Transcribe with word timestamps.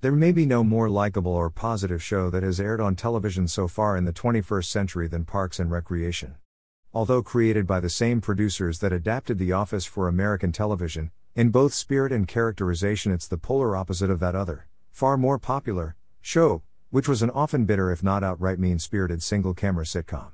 There 0.00 0.12
may 0.12 0.30
be 0.30 0.46
no 0.46 0.62
more 0.62 0.88
likable 0.88 1.32
or 1.32 1.50
positive 1.50 2.00
show 2.00 2.30
that 2.30 2.44
has 2.44 2.60
aired 2.60 2.80
on 2.80 2.94
television 2.94 3.48
so 3.48 3.66
far 3.66 3.96
in 3.96 4.04
the 4.04 4.12
21st 4.12 4.66
century 4.66 5.08
than 5.08 5.24
Parks 5.24 5.58
and 5.58 5.72
Recreation. 5.72 6.36
Although 6.94 7.20
created 7.20 7.66
by 7.66 7.80
the 7.80 7.90
same 7.90 8.20
producers 8.20 8.78
that 8.78 8.92
adapted 8.92 9.38
The 9.38 9.50
Office 9.50 9.86
for 9.86 10.06
American 10.06 10.52
television, 10.52 11.10
in 11.34 11.48
both 11.48 11.74
spirit 11.74 12.12
and 12.12 12.28
characterization 12.28 13.10
it's 13.10 13.26
the 13.26 13.38
polar 13.38 13.74
opposite 13.74 14.08
of 14.08 14.20
that 14.20 14.36
other, 14.36 14.68
far 14.92 15.16
more 15.16 15.36
popular, 15.36 15.96
show, 16.20 16.62
which 16.90 17.08
was 17.08 17.20
an 17.20 17.30
often 17.30 17.64
bitter 17.64 17.90
if 17.90 18.00
not 18.00 18.22
outright 18.22 18.60
mean 18.60 18.78
spirited 18.78 19.20
single 19.20 19.52
camera 19.52 19.84
sitcom. 19.84 20.30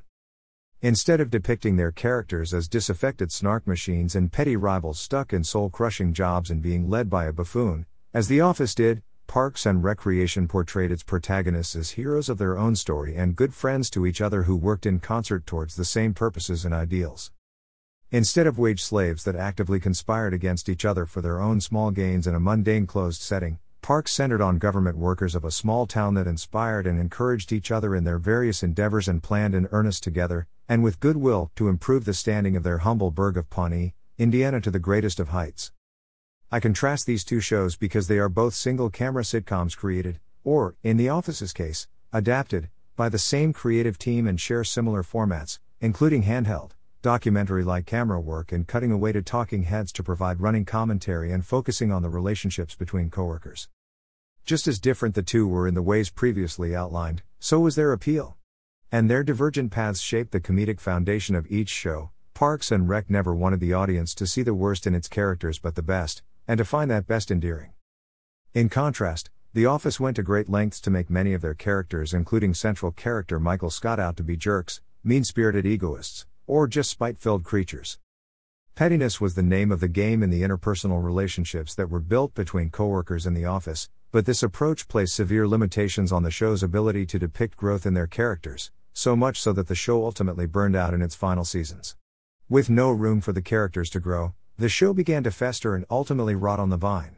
Instead 0.82 1.20
of 1.20 1.30
depicting 1.30 1.76
their 1.76 1.90
characters 1.90 2.52
as 2.52 2.68
disaffected 2.68 3.32
snark 3.32 3.66
machines 3.66 4.14
and 4.14 4.30
petty 4.30 4.56
rivals 4.56 5.00
stuck 5.00 5.32
in 5.32 5.42
soul 5.42 5.70
crushing 5.70 6.12
jobs 6.12 6.50
and 6.50 6.60
being 6.60 6.90
led 6.90 7.08
by 7.08 7.24
a 7.24 7.32
buffoon, 7.32 7.86
as 8.12 8.28
The 8.28 8.42
Office 8.42 8.74
did, 8.74 9.02
Parks 9.26 9.66
and 9.66 9.82
Recreation 9.82 10.46
portrayed 10.46 10.92
its 10.92 11.02
protagonists 11.02 11.74
as 11.74 11.90
heroes 11.92 12.28
of 12.28 12.38
their 12.38 12.56
own 12.56 12.76
story 12.76 13.16
and 13.16 13.34
good 13.34 13.52
friends 13.52 13.90
to 13.90 14.06
each 14.06 14.20
other 14.20 14.44
who 14.44 14.56
worked 14.56 14.86
in 14.86 15.00
concert 15.00 15.46
towards 15.46 15.76
the 15.76 15.84
same 15.84 16.14
purposes 16.14 16.64
and 16.64 16.72
ideals. 16.72 17.32
Instead 18.10 18.46
of 18.46 18.58
wage 18.58 18.82
slaves 18.82 19.24
that 19.24 19.34
actively 19.34 19.80
conspired 19.80 20.32
against 20.32 20.68
each 20.68 20.84
other 20.84 21.04
for 21.06 21.20
their 21.20 21.40
own 21.40 21.60
small 21.60 21.90
gains 21.90 22.26
in 22.26 22.34
a 22.34 22.40
mundane 22.40 22.86
closed 22.86 23.20
setting, 23.20 23.58
Parks 23.82 24.12
centered 24.12 24.40
on 24.40 24.58
government 24.58 24.96
workers 24.96 25.34
of 25.34 25.44
a 25.44 25.50
small 25.50 25.86
town 25.86 26.14
that 26.14 26.26
inspired 26.26 26.86
and 26.86 26.98
encouraged 26.98 27.52
each 27.52 27.70
other 27.70 27.94
in 27.94 28.04
their 28.04 28.18
various 28.18 28.62
endeavors 28.62 29.08
and 29.08 29.22
planned 29.22 29.54
in 29.54 29.68
earnest 29.72 30.02
together, 30.02 30.46
and 30.68 30.82
with 30.82 31.00
goodwill, 31.00 31.50
to 31.56 31.68
improve 31.68 32.04
the 32.04 32.14
standing 32.14 32.56
of 32.56 32.62
their 32.62 32.78
humble 32.78 33.10
burg 33.10 33.36
of 33.36 33.50
Pawnee, 33.50 33.94
Indiana 34.16 34.60
to 34.60 34.70
the 34.70 34.78
greatest 34.78 35.20
of 35.20 35.28
heights. 35.28 35.70
I 36.54 36.60
contrast 36.60 37.04
these 37.04 37.24
two 37.24 37.40
shows 37.40 37.74
because 37.74 38.06
they 38.06 38.18
are 38.18 38.28
both 38.28 38.54
single 38.54 38.88
camera 38.88 39.24
sitcoms 39.24 39.76
created, 39.76 40.20
or, 40.44 40.76
in 40.84 40.98
The 40.98 41.08
Office's 41.08 41.52
case, 41.52 41.88
adapted, 42.12 42.68
by 42.94 43.08
the 43.08 43.18
same 43.18 43.52
creative 43.52 43.98
team 43.98 44.28
and 44.28 44.40
share 44.40 44.62
similar 44.62 45.02
formats, 45.02 45.58
including 45.80 46.22
handheld, 46.22 46.70
documentary 47.02 47.64
like 47.64 47.86
camera 47.86 48.20
work 48.20 48.52
and 48.52 48.68
cutting 48.68 48.92
away 48.92 49.10
to 49.10 49.20
talking 49.20 49.64
heads 49.64 49.90
to 49.94 50.04
provide 50.04 50.40
running 50.40 50.64
commentary 50.64 51.32
and 51.32 51.44
focusing 51.44 51.90
on 51.90 52.02
the 52.02 52.08
relationships 52.08 52.76
between 52.76 53.10
coworkers. 53.10 53.68
Just 54.44 54.68
as 54.68 54.78
different 54.78 55.16
the 55.16 55.24
two 55.24 55.48
were 55.48 55.66
in 55.66 55.74
the 55.74 55.82
ways 55.82 56.08
previously 56.08 56.72
outlined, 56.72 57.24
so 57.40 57.58
was 57.58 57.74
their 57.74 57.90
appeal. 57.90 58.36
And 58.92 59.10
their 59.10 59.24
divergent 59.24 59.72
paths 59.72 59.98
shaped 59.98 60.30
the 60.30 60.38
comedic 60.38 60.78
foundation 60.78 61.34
of 61.34 61.50
each 61.50 61.70
show. 61.70 62.10
Parks 62.32 62.70
and 62.70 62.88
Rec 62.88 63.10
never 63.10 63.34
wanted 63.34 63.58
the 63.58 63.72
audience 63.72 64.14
to 64.14 64.26
see 64.28 64.42
the 64.42 64.54
worst 64.54 64.86
in 64.86 64.94
its 64.94 65.08
characters 65.08 65.58
but 65.58 65.74
the 65.74 65.82
best, 65.82 66.22
and 66.46 66.58
to 66.58 66.64
find 66.64 66.90
that 66.90 67.06
best 67.06 67.30
endearing. 67.30 67.72
In 68.52 68.68
contrast, 68.68 69.30
The 69.52 69.66
Office 69.66 69.98
went 69.98 70.16
to 70.16 70.22
great 70.22 70.48
lengths 70.48 70.80
to 70.82 70.90
make 70.90 71.08
many 71.08 71.32
of 71.32 71.40
their 71.40 71.54
characters, 71.54 72.12
including 72.12 72.54
central 72.54 72.92
character 72.92 73.38
Michael 73.38 73.70
Scott, 73.70 74.00
out 74.00 74.16
to 74.16 74.22
be 74.22 74.36
jerks, 74.36 74.80
mean 75.02 75.24
spirited 75.24 75.64
egoists, 75.66 76.26
or 76.46 76.66
just 76.66 76.90
spite 76.90 77.18
filled 77.18 77.44
creatures. 77.44 77.98
Pettiness 78.74 79.20
was 79.20 79.34
the 79.34 79.42
name 79.42 79.70
of 79.70 79.78
the 79.78 79.88
game 79.88 80.22
in 80.22 80.30
the 80.30 80.42
interpersonal 80.42 81.02
relationships 81.02 81.74
that 81.76 81.88
were 81.88 82.00
built 82.00 82.34
between 82.34 82.70
coworkers 82.70 83.26
in 83.26 83.34
the 83.34 83.44
office, 83.44 83.88
but 84.10 84.26
this 84.26 84.42
approach 84.42 84.88
placed 84.88 85.14
severe 85.14 85.46
limitations 85.46 86.10
on 86.10 86.24
the 86.24 86.30
show's 86.30 86.62
ability 86.62 87.06
to 87.06 87.18
depict 87.18 87.56
growth 87.56 87.86
in 87.86 87.94
their 87.94 88.06
characters, 88.06 88.72
so 88.92 89.14
much 89.14 89.40
so 89.40 89.52
that 89.52 89.68
the 89.68 89.74
show 89.74 90.04
ultimately 90.04 90.46
burned 90.46 90.74
out 90.74 90.94
in 90.94 91.02
its 91.02 91.14
final 91.14 91.44
seasons. 91.44 91.96
With 92.48 92.68
no 92.68 92.90
room 92.90 93.20
for 93.20 93.32
the 93.32 93.42
characters 93.42 93.90
to 93.90 94.00
grow, 94.00 94.34
the 94.56 94.68
show 94.68 94.94
began 94.94 95.24
to 95.24 95.32
fester 95.32 95.74
and 95.74 95.84
ultimately 95.90 96.36
rot 96.36 96.60
on 96.60 96.70
the 96.70 96.76
vine. 96.76 97.16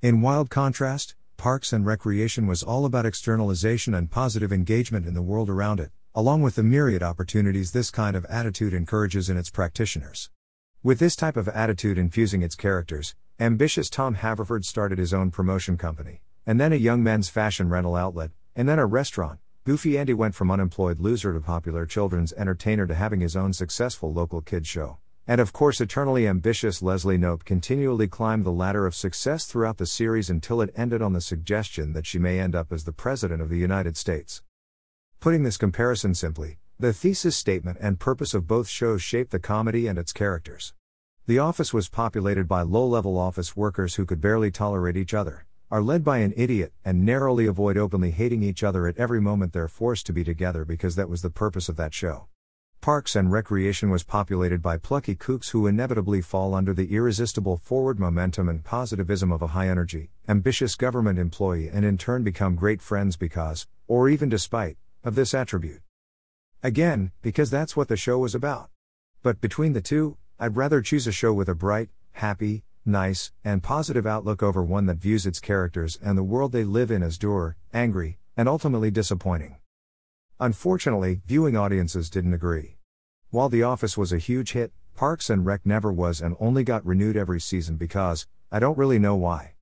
In 0.00 0.22
wild 0.22 0.48
contrast, 0.48 1.14
Parks 1.36 1.70
and 1.70 1.84
Recreation 1.84 2.46
was 2.46 2.62
all 2.62 2.86
about 2.86 3.04
externalization 3.04 3.92
and 3.92 4.10
positive 4.10 4.50
engagement 4.50 5.06
in 5.06 5.12
the 5.12 5.20
world 5.20 5.50
around 5.50 5.80
it, 5.80 5.90
along 6.14 6.40
with 6.40 6.54
the 6.54 6.62
myriad 6.62 7.02
opportunities 7.02 7.72
this 7.72 7.90
kind 7.90 8.16
of 8.16 8.24
attitude 8.24 8.72
encourages 8.72 9.28
in 9.28 9.36
its 9.36 9.50
practitioners. 9.50 10.30
With 10.82 10.98
this 10.98 11.14
type 11.14 11.36
of 11.36 11.46
attitude 11.48 11.98
infusing 11.98 12.40
its 12.40 12.54
characters, 12.54 13.14
ambitious 13.38 13.90
Tom 13.90 14.14
Haverford 14.14 14.64
started 14.64 14.98
his 14.98 15.12
own 15.12 15.30
promotion 15.30 15.76
company, 15.76 16.22
and 16.46 16.58
then 16.58 16.72
a 16.72 16.76
young 16.76 17.02
men's 17.02 17.28
fashion 17.28 17.68
rental 17.68 17.96
outlet, 17.96 18.30
and 18.54 18.66
then 18.66 18.78
a 18.78 18.86
restaurant. 18.86 19.40
Goofy 19.64 19.98
Andy 19.98 20.14
went 20.14 20.34
from 20.34 20.50
unemployed 20.50 21.00
loser 21.00 21.34
to 21.34 21.40
popular 21.40 21.84
children's 21.84 22.32
entertainer 22.32 22.86
to 22.86 22.94
having 22.94 23.20
his 23.20 23.36
own 23.36 23.52
successful 23.52 24.10
local 24.10 24.40
kids 24.40 24.68
show. 24.68 24.96
And 25.28 25.40
of 25.40 25.52
course, 25.52 25.80
eternally 25.80 26.28
ambitious 26.28 26.82
Leslie 26.82 27.18
Knope 27.18 27.44
continually 27.44 28.06
climbed 28.06 28.46
the 28.46 28.52
ladder 28.52 28.86
of 28.86 28.94
success 28.94 29.44
throughout 29.44 29.78
the 29.78 29.86
series 29.86 30.30
until 30.30 30.60
it 30.60 30.72
ended 30.76 31.02
on 31.02 31.14
the 31.14 31.20
suggestion 31.20 31.94
that 31.94 32.06
she 32.06 32.20
may 32.20 32.38
end 32.38 32.54
up 32.54 32.72
as 32.72 32.84
the 32.84 32.92
President 32.92 33.42
of 33.42 33.48
the 33.48 33.58
United 33.58 33.96
States. 33.96 34.42
Putting 35.18 35.42
this 35.42 35.56
comparison 35.56 36.14
simply, 36.14 36.58
the 36.78 36.92
thesis 36.92 37.36
statement 37.36 37.78
and 37.80 37.98
purpose 37.98 38.34
of 38.34 38.46
both 38.46 38.68
shows 38.68 39.02
shape 39.02 39.30
the 39.30 39.40
comedy 39.40 39.88
and 39.88 39.98
its 39.98 40.12
characters. 40.12 40.74
The 41.26 41.40
office 41.40 41.74
was 41.74 41.88
populated 41.88 42.46
by 42.46 42.62
low 42.62 42.86
level 42.86 43.18
office 43.18 43.56
workers 43.56 43.96
who 43.96 44.06
could 44.06 44.20
barely 44.20 44.52
tolerate 44.52 44.96
each 44.96 45.12
other, 45.12 45.44
are 45.72 45.82
led 45.82 46.04
by 46.04 46.18
an 46.18 46.34
idiot, 46.36 46.72
and 46.84 47.04
narrowly 47.04 47.46
avoid 47.46 47.76
openly 47.76 48.12
hating 48.12 48.44
each 48.44 48.62
other 48.62 48.86
at 48.86 48.96
every 48.96 49.20
moment 49.20 49.52
they're 49.52 49.66
forced 49.66 50.06
to 50.06 50.12
be 50.12 50.22
together 50.22 50.64
because 50.64 50.94
that 50.94 51.08
was 51.08 51.22
the 51.22 51.30
purpose 51.30 51.68
of 51.68 51.74
that 51.76 51.92
show. 51.92 52.28
Parks 52.86 53.16
and 53.16 53.32
Recreation 53.32 53.90
was 53.90 54.04
populated 54.04 54.62
by 54.62 54.76
plucky 54.76 55.16
kooks 55.16 55.50
who 55.50 55.66
inevitably 55.66 56.20
fall 56.20 56.54
under 56.54 56.72
the 56.72 56.94
irresistible 56.94 57.56
forward 57.56 57.98
momentum 57.98 58.48
and 58.48 58.62
positivism 58.62 59.32
of 59.32 59.42
a 59.42 59.48
high 59.48 59.66
energy, 59.66 60.12
ambitious 60.28 60.76
government 60.76 61.18
employee 61.18 61.68
and 61.68 61.84
in 61.84 61.98
turn 61.98 62.22
become 62.22 62.54
great 62.54 62.80
friends 62.80 63.16
because, 63.16 63.66
or 63.88 64.08
even 64.08 64.28
despite, 64.28 64.76
of 65.02 65.16
this 65.16 65.34
attribute. 65.34 65.80
Again, 66.62 67.10
because 67.22 67.50
that's 67.50 67.76
what 67.76 67.88
the 67.88 67.96
show 67.96 68.18
was 68.18 68.36
about. 68.36 68.70
But 69.20 69.40
between 69.40 69.72
the 69.72 69.80
two, 69.80 70.16
I'd 70.38 70.56
rather 70.56 70.80
choose 70.80 71.08
a 71.08 71.12
show 71.12 71.32
with 71.32 71.48
a 71.48 71.56
bright, 71.56 71.88
happy, 72.12 72.62
nice, 72.84 73.32
and 73.44 73.64
positive 73.64 74.06
outlook 74.06 74.44
over 74.44 74.62
one 74.62 74.86
that 74.86 74.98
views 74.98 75.26
its 75.26 75.40
characters 75.40 75.98
and 76.00 76.16
the 76.16 76.22
world 76.22 76.52
they 76.52 76.62
live 76.62 76.92
in 76.92 77.02
as 77.02 77.18
dour, 77.18 77.56
angry, 77.74 78.18
and 78.36 78.48
ultimately 78.48 78.92
disappointing. 78.92 79.56
Unfortunately, 80.38 81.20
viewing 81.26 81.56
audiences 81.56 82.08
didn't 82.08 82.34
agree. 82.34 82.75
While 83.30 83.48
The 83.48 83.64
Office 83.64 83.98
was 83.98 84.12
a 84.12 84.18
huge 84.18 84.52
hit, 84.52 84.72
Parks 84.94 85.28
and 85.28 85.44
Rec 85.44 85.66
never 85.66 85.92
was 85.92 86.20
and 86.20 86.36
only 86.38 86.62
got 86.62 86.86
renewed 86.86 87.16
every 87.16 87.40
season 87.40 87.76
because, 87.76 88.28
I 88.52 88.60
don't 88.60 88.78
really 88.78 89.00
know 89.00 89.16
why. 89.16 89.54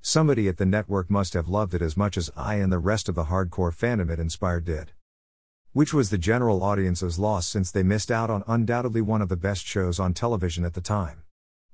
Somebody 0.00 0.48
at 0.48 0.56
the 0.56 0.64
network 0.64 1.10
must 1.10 1.34
have 1.34 1.46
loved 1.46 1.74
it 1.74 1.82
as 1.82 1.98
much 1.98 2.16
as 2.16 2.30
I 2.34 2.54
and 2.54 2.72
the 2.72 2.78
rest 2.78 3.10
of 3.10 3.14
the 3.14 3.24
hardcore 3.24 3.74
fandom 3.74 4.10
it 4.10 4.18
inspired 4.18 4.64
did. 4.64 4.92
Which 5.74 5.92
was 5.92 6.08
the 6.08 6.16
general 6.16 6.62
audience's 6.62 7.18
loss 7.18 7.46
since 7.46 7.70
they 7.70 7.82
missed 7.82 8.10
out 8.10 8.30
on 8.30 8.42
undoubtedly 8.48 9.02
one 9.02 9.20
of 9.20 9.28
the 9.28 9.36
best 9.36 9.66
shows 9.66 10.00
on 10.00 10.14
television 10.14 10.64
at 10.64 10.72
the 10.72 10.80
time. 10.80 11.22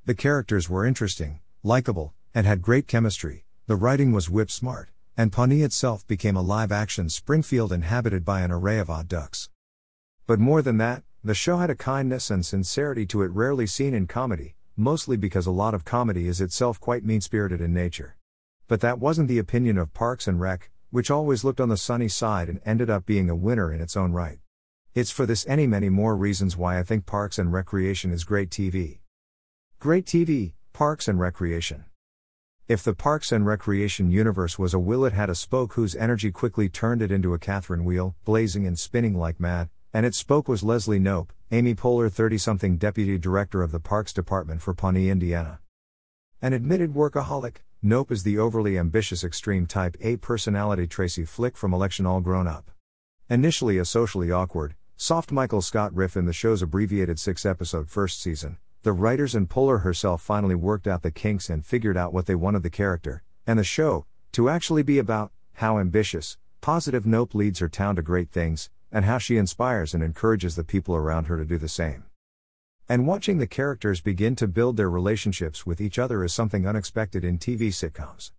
The 0.04 0.16
characters 0.16 0.68
were 0.68 0.84
interesting, 0.84 1.38
likable, 1.62 2.12
and 2.34 2.44
had 2.44 2.60
great 2.60 2.88
chemistry, 2.88 3.44
the 3.68 3.76
writing 3.76 4.10
was 4.10 4.28
whip 4.28 4.50
smart, 4.50 4.90
and 5.16 5.32
Pawnee 5.32 5.62
itself 5.62 6.04
became 6.08 6.36
a 6.36 6.42
live 6.42 6.72
action 6.72 7.08
Springfield 7.08 7.72
inhabited 7.72 8.24
by 8.24 8.40
an 8.40 8.50
array 8.50 8.80
of 8.80 8.90
odd 8.90 9.06
ducks. 9.06 9.48
But 10.26 10.40
more 10.40 10.60
than 10.60 10.78
that, 10.78 11.04
the 11.26 11.34
show 11.34 11.56
had 11.56 11.70
a 11.70 11.74
kindness 11.74 12.30
and 12.30 12.46
sincerity 12.46 13.04
to 13.04 13.22
it 13.22 13.32
rarely 13.32 13.66
seen 13.66 13.94
in 13.94 14.06
comedy, 14.06 14.54
mostly 14.76 15.16
because 15.16 15.44
a 15.44 15.50
lot 15.50 15.74
of 15.74 15.84
comedy 15.84 16.28
is 16.28 16.40
itself 16.40 16.78
quite 16.78 17.04
mean 17.04 17.20
spirited 17.20 17.60
in 17.60 17.74
nature. 17.74 18.16
But 18.68 18.80
that 18.82 19.00
wasn't 19.00 19.26
the 19.26 19.40
opinion 19.40 19.76
of 19.76 19.92
Parks 19.92 20.28
and 20.28 20.40
Rec, 20.40 20.70
which 20.90 21.10
always 21.10 21.42
looked 21.42 21.60
on 21.60 21.68
the 21.68 21.76
sunny 21.76 22.06
side 22.06 22.48
and 22.48 22.60
ended 22.64 22.90
up 22.90 23.06
being 23.06 23.28
a 23.28 23.34
winner 23.34 23.72
in 23.72 23.80
its 23.80 23.96
own 23.96 24.12
right. 24.12 24.38
It's 24.94 25.10
for 25.10 25.26
this 25.26 25.44
any 25.48 25.66
many 25.66 25.88
more 25.88 26.16
reasons 26.16 26.56
why 26.56 26.78
I 26.78 26.84
think 26.84 27.06
Parks 27.06 27.40
and 27.40 27.52
Recreation 27.52 28.12
is 28.12 28.22
great 28.22 28.50
TV. 28.50 29.00
Great 29.80 30.06
TV, 30.06 30.52
Parks 30.72 31.08
and 31.08 31.18
Recreation. 31.18 31.86
If 32.68 32.84
the 32.84 32.94
Parks 32.94 33.32
and 33.32 33.44
Recreation 33.44 34.12
universe 34.12 34.60
was 34.60 34.74
a 34.74 34.78
wheel, 34.78 35.04
it 35.04 35.12
had 35.12 35.28
a 35.28 35.34
spoke 35.34 35.72
whose 35.72 35.96
energy 35.96 36.30
quickly 36.30 36.68
turned 36.68 37.02
it 37.02 37.10
into 37.10 37.34
a 37.34 37.38
Catherine 37.40 37.84
wheel, 37.84 38.14
blazing 38.24 38.64
and 38.64 38.78
spinning 38.78 39.18
like 39.18 39.40
mad, 39.40 39.70
and 39.96 40.04
its 40.04 40.18
spoke 40.18 40.46
was 40.46 40.62
Leslie 40.62 41.00
Knope, 41.00 41.30
Amy 41.50 41.74
Poehler, 41.74 42.12
30 42.12 42.36
something 42.36 42.76
deputy 42.76 43.16
director 43.16 43.62
of 43.62 43.72
the 43.72 43.80
Parks 43.80 44.12
Department 44.12 44.60
for 44.60 44.74
Pawnee, 44.74 45.08
Indiana. 45.08 45.58
An 46.42 46.52
admitted 46.52 46.92
workaholic, 46.92 47.62
Knope 47.82 48.10
is 48.10 48.22
the 48.22 48.36
overly 48.36 48.78
ambitious 48.78 49.24
extreme 49.24 49.64
type 49.64 49.96
A 50.02 50.18
personality 50.18 50.86
Tracy 50.86 51.24
Flick 51.24 51.56
from 51.56 51.72
Election 51.72 52.04
All 52.04 52.20
Grown 52.20 52.46
Up. 52.46 52.70
Initially 53.30 53.78
a 53.78 53.86
socially 53.86 54.30
awkward, 54.30 54.74
soft 54.98 55.32
Michael 55.32 55.62
Scott 55.62 55.94
riff 55.94 56.14
in 56.14 56.26
the 56.26 56.32
show's 56.34 56.60
abbreviated 56.60 57.18
six 57.18 57.46
episode 57.46 57.88
first 57.88 58.20
season, 58.20 58.58
the 58.82 58.92
writers 58.92 59.34
and 59.34 59.48
Poehler 59.48 59.80
herself 59.80 60.20
finally 60.20 60.54
worked 60.54 60.86
out 60.86 61.04
the 61.04 61.10
kinks 61.10 61.48
and 61.48 61.64
figured 61.64 61.96
out 61.96 62.12
what 62.12 62.26
they 62.26 62.34
wanted 62.34 62.62
the 62.62 62.68
character, 62.68 63.22
and 63.46 63.58
the 63.58 63.64
show, 63.64 64.04
to 64.32 64.50
actually 64.50 64.82
be 64.82 64.98
about 64.98 65.32
how 65.54 65.78
ambitious, 65.78 66.36
positive 66.60 67.04
Knope 67.04 67.34
leads 67.34 67.60
her 67.60 67.68
town 67.70 67.96
to 67.96 68.02
great 68.02 68.30
things, 68.30 68.68
and 68.96 69.04
how 69.04 69.18
she 69.18 69.36
inspires 69.36 69.92
and 69.92 70.02
encourages 70.02 70.56
the 70.56 70.64
people 70.64 70.96
around 70.96 71.26
her 71.26 71.36
to 71.36 71.44
do 71.44 71.58
the 71.58 71.68
same. 71.68 72.04
And 72.88 73.06
watching 73.06 73.36
the 73.36 73.46
characters 73.46 74.00
begin 74.00 74.34
to 74.36 74.48
build 74.48 74.78
their 74.78 74.88
relationships 74.88 75.66
with 75.66 75.82
each 75.82 75.98
other 75.98 76.24
is 76.24 76.32
something 76.32 76.66
unexpected 76.66 77.22
in 77.22 77.36
TV 77.36 77.68
sitcoms. 77.68 78.30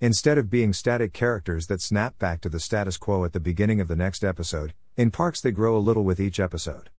Instead 0.00 0.36
of 0.36 0.50
being 0.50 0.72
static 0.72 1.12
characters 1.12 1.68
that 1.68 1.80
snap 1.80 2.18
back 2.18 2.40
to 2.40 2.48
the 2.48 2.58
status 2.58 2.96
quo 2.96 3.24
at 3.24 3.32
the 3.32 3.38
beginning 3.38 3.80
of 3.80 3.86
the 3.86 3.94
next 3.94 4.24
episode, 4.24 4.74
in 4.96 5.12
Parks 5.12 5.40
they 5.40 5.52
grow 5.52 5.76
a 5.76 5.78
little 5.78 6.02
with 6.02 6.18
each 6.18 6.40
episode. 6.40 6.90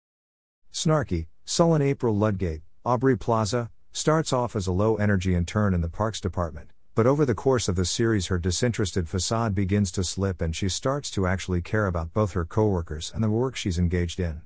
Snarky, 0.72 1.26
sullen 1.44 1.82
April 1.82 2.16
Ludgate, 2.16 2.62
Aubrey 2.82 3.18
Plaza, 3.18 3.68
starts 3.92 4.32
off 4.32 4.56
as 4.56 4.66
a 4.66 4.72
low 4.72 4.96
energy 4.96 5.34
intern 5.34 5.74
in 5.74 5.82
the 5.82 5.90
Parks 5.90 6.18
department, 6.18 6.70
but 6.94 7.06
over 7.06 7.24
the 7.24 7.34
course 7.34 7.68
of 7.68 7.76
the 7.76 7.86
series 7.86 8.26
her 8.26 8.38
disinterested 8.38 9.08
facade 9.08 9.54
begins 9.54 9.90
to 9.90 10.04
slip 10.04 10.42
and 10.42 10.54
she 10.54 10.68
starts 10.68 11.10
to 11.10 11.26
actually 11.26 11.62
care 11.62 11.86
about 11.86 12.12
both 12.12 12.32
her 12.32 12.44
coworkers 12.44 13.10
and 13.14 13.24
the 13.24 13.30
work 13.30 13.56
she's 13.56 13.78
engaged 13.78 14.20
in. 14.20 14.42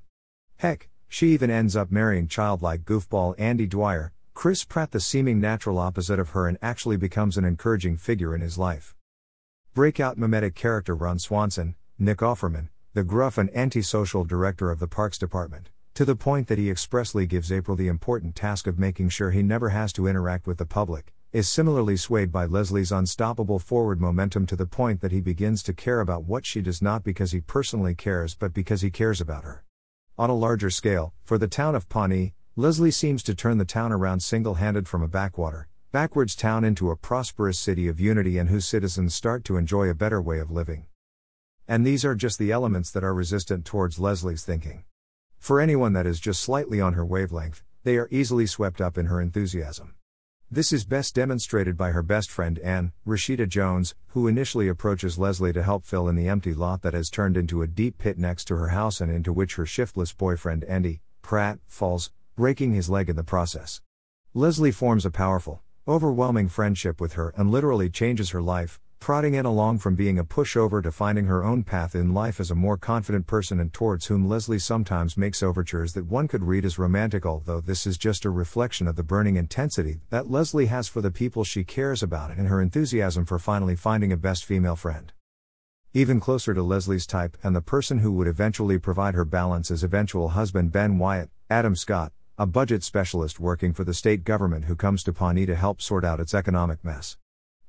Heck, 0.57 0.87
she 1.09 1.33
even 1.33 1.49
ends 1.49 1.75
up 1.75 1.91
marrying 1.91 2.27
childlike 2.27 2.85
goofball 2.85 3.35
Andy 3.37 3.67
Dwyer, 3.67 4.13
Chris 4.33 4.63
Pratt, 4.63 4.91
the 4.91 4.99
seeming 4.99 5.41
natural 5.41 5.77
opposite 5.77 6.19
of 6.19 6.29
her, 6.29 6.47
and 6.47 6.57
actually 6.61 6.95
becomes 6.95 7.37
an 7.37 7.43
encouraging 7.43 7.97
figure 7.97 8.33
in 8.33 8.39
his 8.39 8.57
life. 8.57 8.95
Breakout 9.73 10.17
mimetic 10.17 10.55
character 10.55 10.95
Ron 10.95 11.19
Swanson, 11.19 11.75
Nick 11.99 12.19
Offerman, 12.19 12.69
the 12.93 13.03
gruff 13.03 13.37
and 13.37 13.49
antisocial 13.55 14.23
director 14.23 14.71
of 14.71 14.79
the 14.79 14.87
Parks 14.87 15.17
Department, 15.17 15.69
to 15.95 16.05
the 16.05 16.15
point 16.15 16.47
that 16.47 16.57
he 16.57 16.69
expressly 16.69 17.25
gives 17.25 17.51
April 17.51 17.75
the 17.75 17.87
important 17.87 18.35
task 18.35 18.67
of 18.67 18.79
making 18.79 19.09
sure 19.09 19.31
he 19.31 19.43
never 19.43 19.69
has 19.69 19.91
to 19.93 20.07
interact 20.07 20.47
with 20.47 20.59
the 20.59 20.65
public, 20.65 21.13
is 21.37 21.47
similarly 21.47 21.95
swayed 21.95 22.31
by 22.31 22.45
Leslie's 22.45 22.91
unstoppable 22.91 23.59
forward 23.59 24.01
momentum 24.01 24.47
to 24.47 24.55
the 24.55 24.65
point 24.65 25.01
that 25.01 25.11
he 25.11 25.21
begins 25.21 25.61
to 25.61 25.71
care 25.71 25.99
about 25.99 26.23
what 26.23 26.47
she 26.47 26.63
does 26.63 26.81
not 26.81 27.03
because 27.03 27.31
he 27.31 27.39
personally 27.39 27.93
cares 27.93 28.33
but 28.33 28.55
because 28.55 28.81
he 28.81 28.89
cares 28.89 29.21
about 29.21 29.43
her. 29.43 29.63
On 30.17 30.31
a 30.31 30.35
larger 30.35 30.71
scale, 30.71 31.13
for 31.23 31.37
the 31.37 31.47
town 31.47 31.75
of 31.75 31.87
Pawnee, 31.89 32.33
Leslie 32.55 32.89
seems 32.89 33.21
to 33.21 33.35
turn 33.35 33.59
the 33.59 33.65
town 33.65 33.91
around 33.91 34.21
single 34.21 34.55
handed 34.55 34.87
from 34.87 35.03
a 35.03 35.07
backwater, 35.07 35.67
backwards 35.91 36.35
town 36.35 36.63
into 36.63 36.89
a 36.89 36.97
prosperous 36.97 37.59
city 37.59 37.87
of 37.87 37.99
unity 37.99 38.39
and 38.39 38.49
whose 38.49 38.65
citizens 38.65 39.13
start 39.13 39.43
to 39.43 39.57
enjoy 39.57 39.87
a 39.87 39.93
better 39.93 40.19
way 40.19 40.39
of 40.39 40.49
living. 40.49 40.87
And 41.67 41.85
these 41.85 42.03
are 42.03 42.15
just 42.15 42.39
the 42.39 42.51
elements 42.51 42.89
that 42.89 43.03
are 43.03 43.13
resistant 43.13 43.63
towards 43.63 43.99
Leslie's 43.99 44.43
thinking. 44.43 44.85
For 45.37 45.61
anyone 45.61 45.93
that 45.93 46.07
is 46.07 46.19
just 46.19 46.41
slightly 46.41 46.81
on 46.81 46.93
her 46.93 47.05
wavelength, 47.05 47.61
they 47.83 47.97
are 47.97 48.07
easily 48.09 48.47
swept 48.47 48.81
up 48.81 48.97
in 48.97 49.05
her 49.05 49.21
enthusiasm. 49.21 49.93
This 50.49 50.71
is 50.71 50.85
best 50.85 51.13
demonstrated 51.13 51.75
by 51.75 51.91
her 51.91 52.01
best 52.01 52.31
friend 52.31 52.57
Anne, 52.59 52.93
Rashida 53.05 53.49
Jones, 53.49 53.95
who 54.11 54.29
initially 54.29 54.69
approaches 54.69 55.17
Leslie 55.17 55.51
to 55.51 55.61
help 55.61 55.83
fill 55.83 56.07
in 56.07 56.15
the 56.15 56.29
empty 56.29 56.53
lot 56.53 56.83
that 56.83 56.93
has 56.93 57.09
turned 57.09 57.35
into 57.35 57.61
a 57.61 57.67
deep 57.67 57.97
pit 57.97 58.17
next 58.17 58.45
to 58.45 58.55
her 58.55 58.69
house 58.69 59.01
and 59.01 59.11
into 59.11 59.33
which 59.33 59.55
her 59.55 59.65
shiftless 59.65 60.13
boyfriend 60.13 60.63
Andy, 60.63 61.01
Pratt, 61.21 61.59
falls, 61.67 62.11
breaking 62.37 62.73
his 62.73 62.89
leg 62.89 63.09
in 63.09 63.17
the 63.17 63.25
process. 63.25 63.81
Leslie 64.33 64.71
forms 64.71 65.05
a 65.05 65.11
powerful, 65.11 65.63
overwhelming 65.85 66.47
friendship 66.47 67.01
with 67.01 67.13
her 67.13 67.33
and 67.35 67.51
literally 67.51 67.89
changes 67.89 68.29
her 68.29 68.41
life, 68.41 68.79
prodding 68.99 69.37
Anne 69.37 69.45
along 69.45 69.79
from 69.79 69.95
being 69.95 70.19
a 70.19 70.23
pushover 70.23 70.81
to 70.83 70.91
finding 70.91 71.25
her 71.25 71.43
own 71.43 71.63
path 71.63 71.95
in 71.95 72.13
life 72.13 72.39
as 72.39 72.51
a 72.51 72.55
more 72.55 72.77
confident 72.77 73.27
person 73.27 73.59
and 73.59 73.71
towards 73.71 74.07
whom 74.07 74.27
Leslie 74.27 74.59
sometimes 74.59 75.17
makes 75.17 75.41
overtures 75.43 75.93
that 75.93 76.05
one 76.05 76.27
could 76.27 76.43
read 76.43 76.65
as 76.65 76.79
romantic, 76.79 77.25
although 77.25 77.61
this 77.61 77.87
is 77.87 77.97
just 77.97 78.25
a 78.25 78.29
reflection 78.29 78.87
of 78.87 78.95
the 78.95 79.03
burning 79.03 79.35
intensity 79.35 80.01
that 80.09 80.29
Leslie 80.29 80.65
has 80.65 80.87
for 80.87 81.01
the 81.01 81.11
people 81.11 81.43
she 81.43 81.63
cares 81.63 82.03
about 82.03 82.31
and 82.31 82.47
her 82.47 82.61
enthusiasm 82.61 83.25
for 83.25 83.39
finally 83.39 83.75
finding 83.75 84.11
a 84.11 84.17
best 84.17 84.43
female 84.43 84.75
friend. 84.75 85.13
Even 85.93 86.19
closer 86.19 86.53
to 86.53 86.61
Leslie's 86.61 87.07
type 87.07 87.37
and 87.43 87.55
the 87.55 87.61
person 87.61 87.99
who 87.99 88.11
would 88.11 88.27
eventually 88.27 88.77
provide 88.77 89.15
her 89.15 89.25
balance 89.25 89.71
is 89.71 89.83
eventual 89.83 90.29
husband 90.29 90.71
Ben 90.71 90.97
Wyatt, 90.97 91.29
Adam 91.49 91.75
Scott, 91.75 92.11
a 92.37 92.45
budget 92.45 92.83
specialist 92.83 93.39
working 93.39 93.73
for 93.73 93.83
the 93.83 93.93
state 93.93 94.23
government 94.23 94.65
who 94.65 94.75
comes 94.75 95.01
to 95.03 95.13
Pawnee 95.13 95.45
to 95.45 95.55
help 95.55 95.81
sort 95.81 96.05
out 96.05 96.19
its 96.19 96.33
economic 96.33 96.83
mess. 96.83 97.17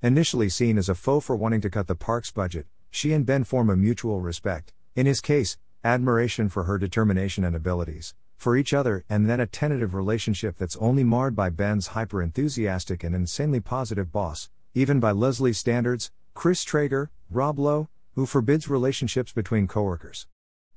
Initially 0.01 0.49
seen 0.49 0.79
as 0.79 0.89
a 0.89 0.95
foe 0.95 1.19
for 1.19 1.35
wanting 1.35 1.61
to 1.61 1.69
cut 1.69 1.89
the 1.89 1.97
park's 1.97 2.31
budget, 2.31 2.69
she 2.89 3.13
and 3.13 3.27
Ben 3.27 3.43
form 3.43 3.69
a 3.69 3.75
mutual 3.75 4.21
respect, 4.21 4.73
in 4.95 5.07
his 5.07 5.21
case, 5.21 5.59
admiration 5.83 6.49
for 6.49 6.65
her 6.65 6.79
determination 6.79 7.43
and 7.43 7.57
abilities, 7.57 8.15
for 8.37 8.57
each 8.57 8.73
other, 8.73 9.05
and 9.09 9.29
then 9.29 9.41
a 9.41 9.47
tentative 9.47 9.95
relationship 9.95 10.57
that's 10.57 10.77
only 10.77 11.03
marred 11.03 11.35
by 11.35 11.51
Ben's 11.51 11.89
hyper 11.89 12.23
enthusiastic 12.23 13.03
and 13.03 13.13
insanely 13.13 13.59
positive 13.59 14.13
boss, 14.13 14.51
even 14.73 15.01
by 15.01 15.11
Leslie's 15.11 15.59
standards, 15.59 16.13
Chris 16.33 16.63
Traeger, 16.63 17.11
Rob 17.29 17.59
Lowe, 17.59 17.89
who 18.15 18.25
forbids 18.25 18.69
relationships 18.69 19.33
between 19.33 19.67
coworkers. 19.67 20.29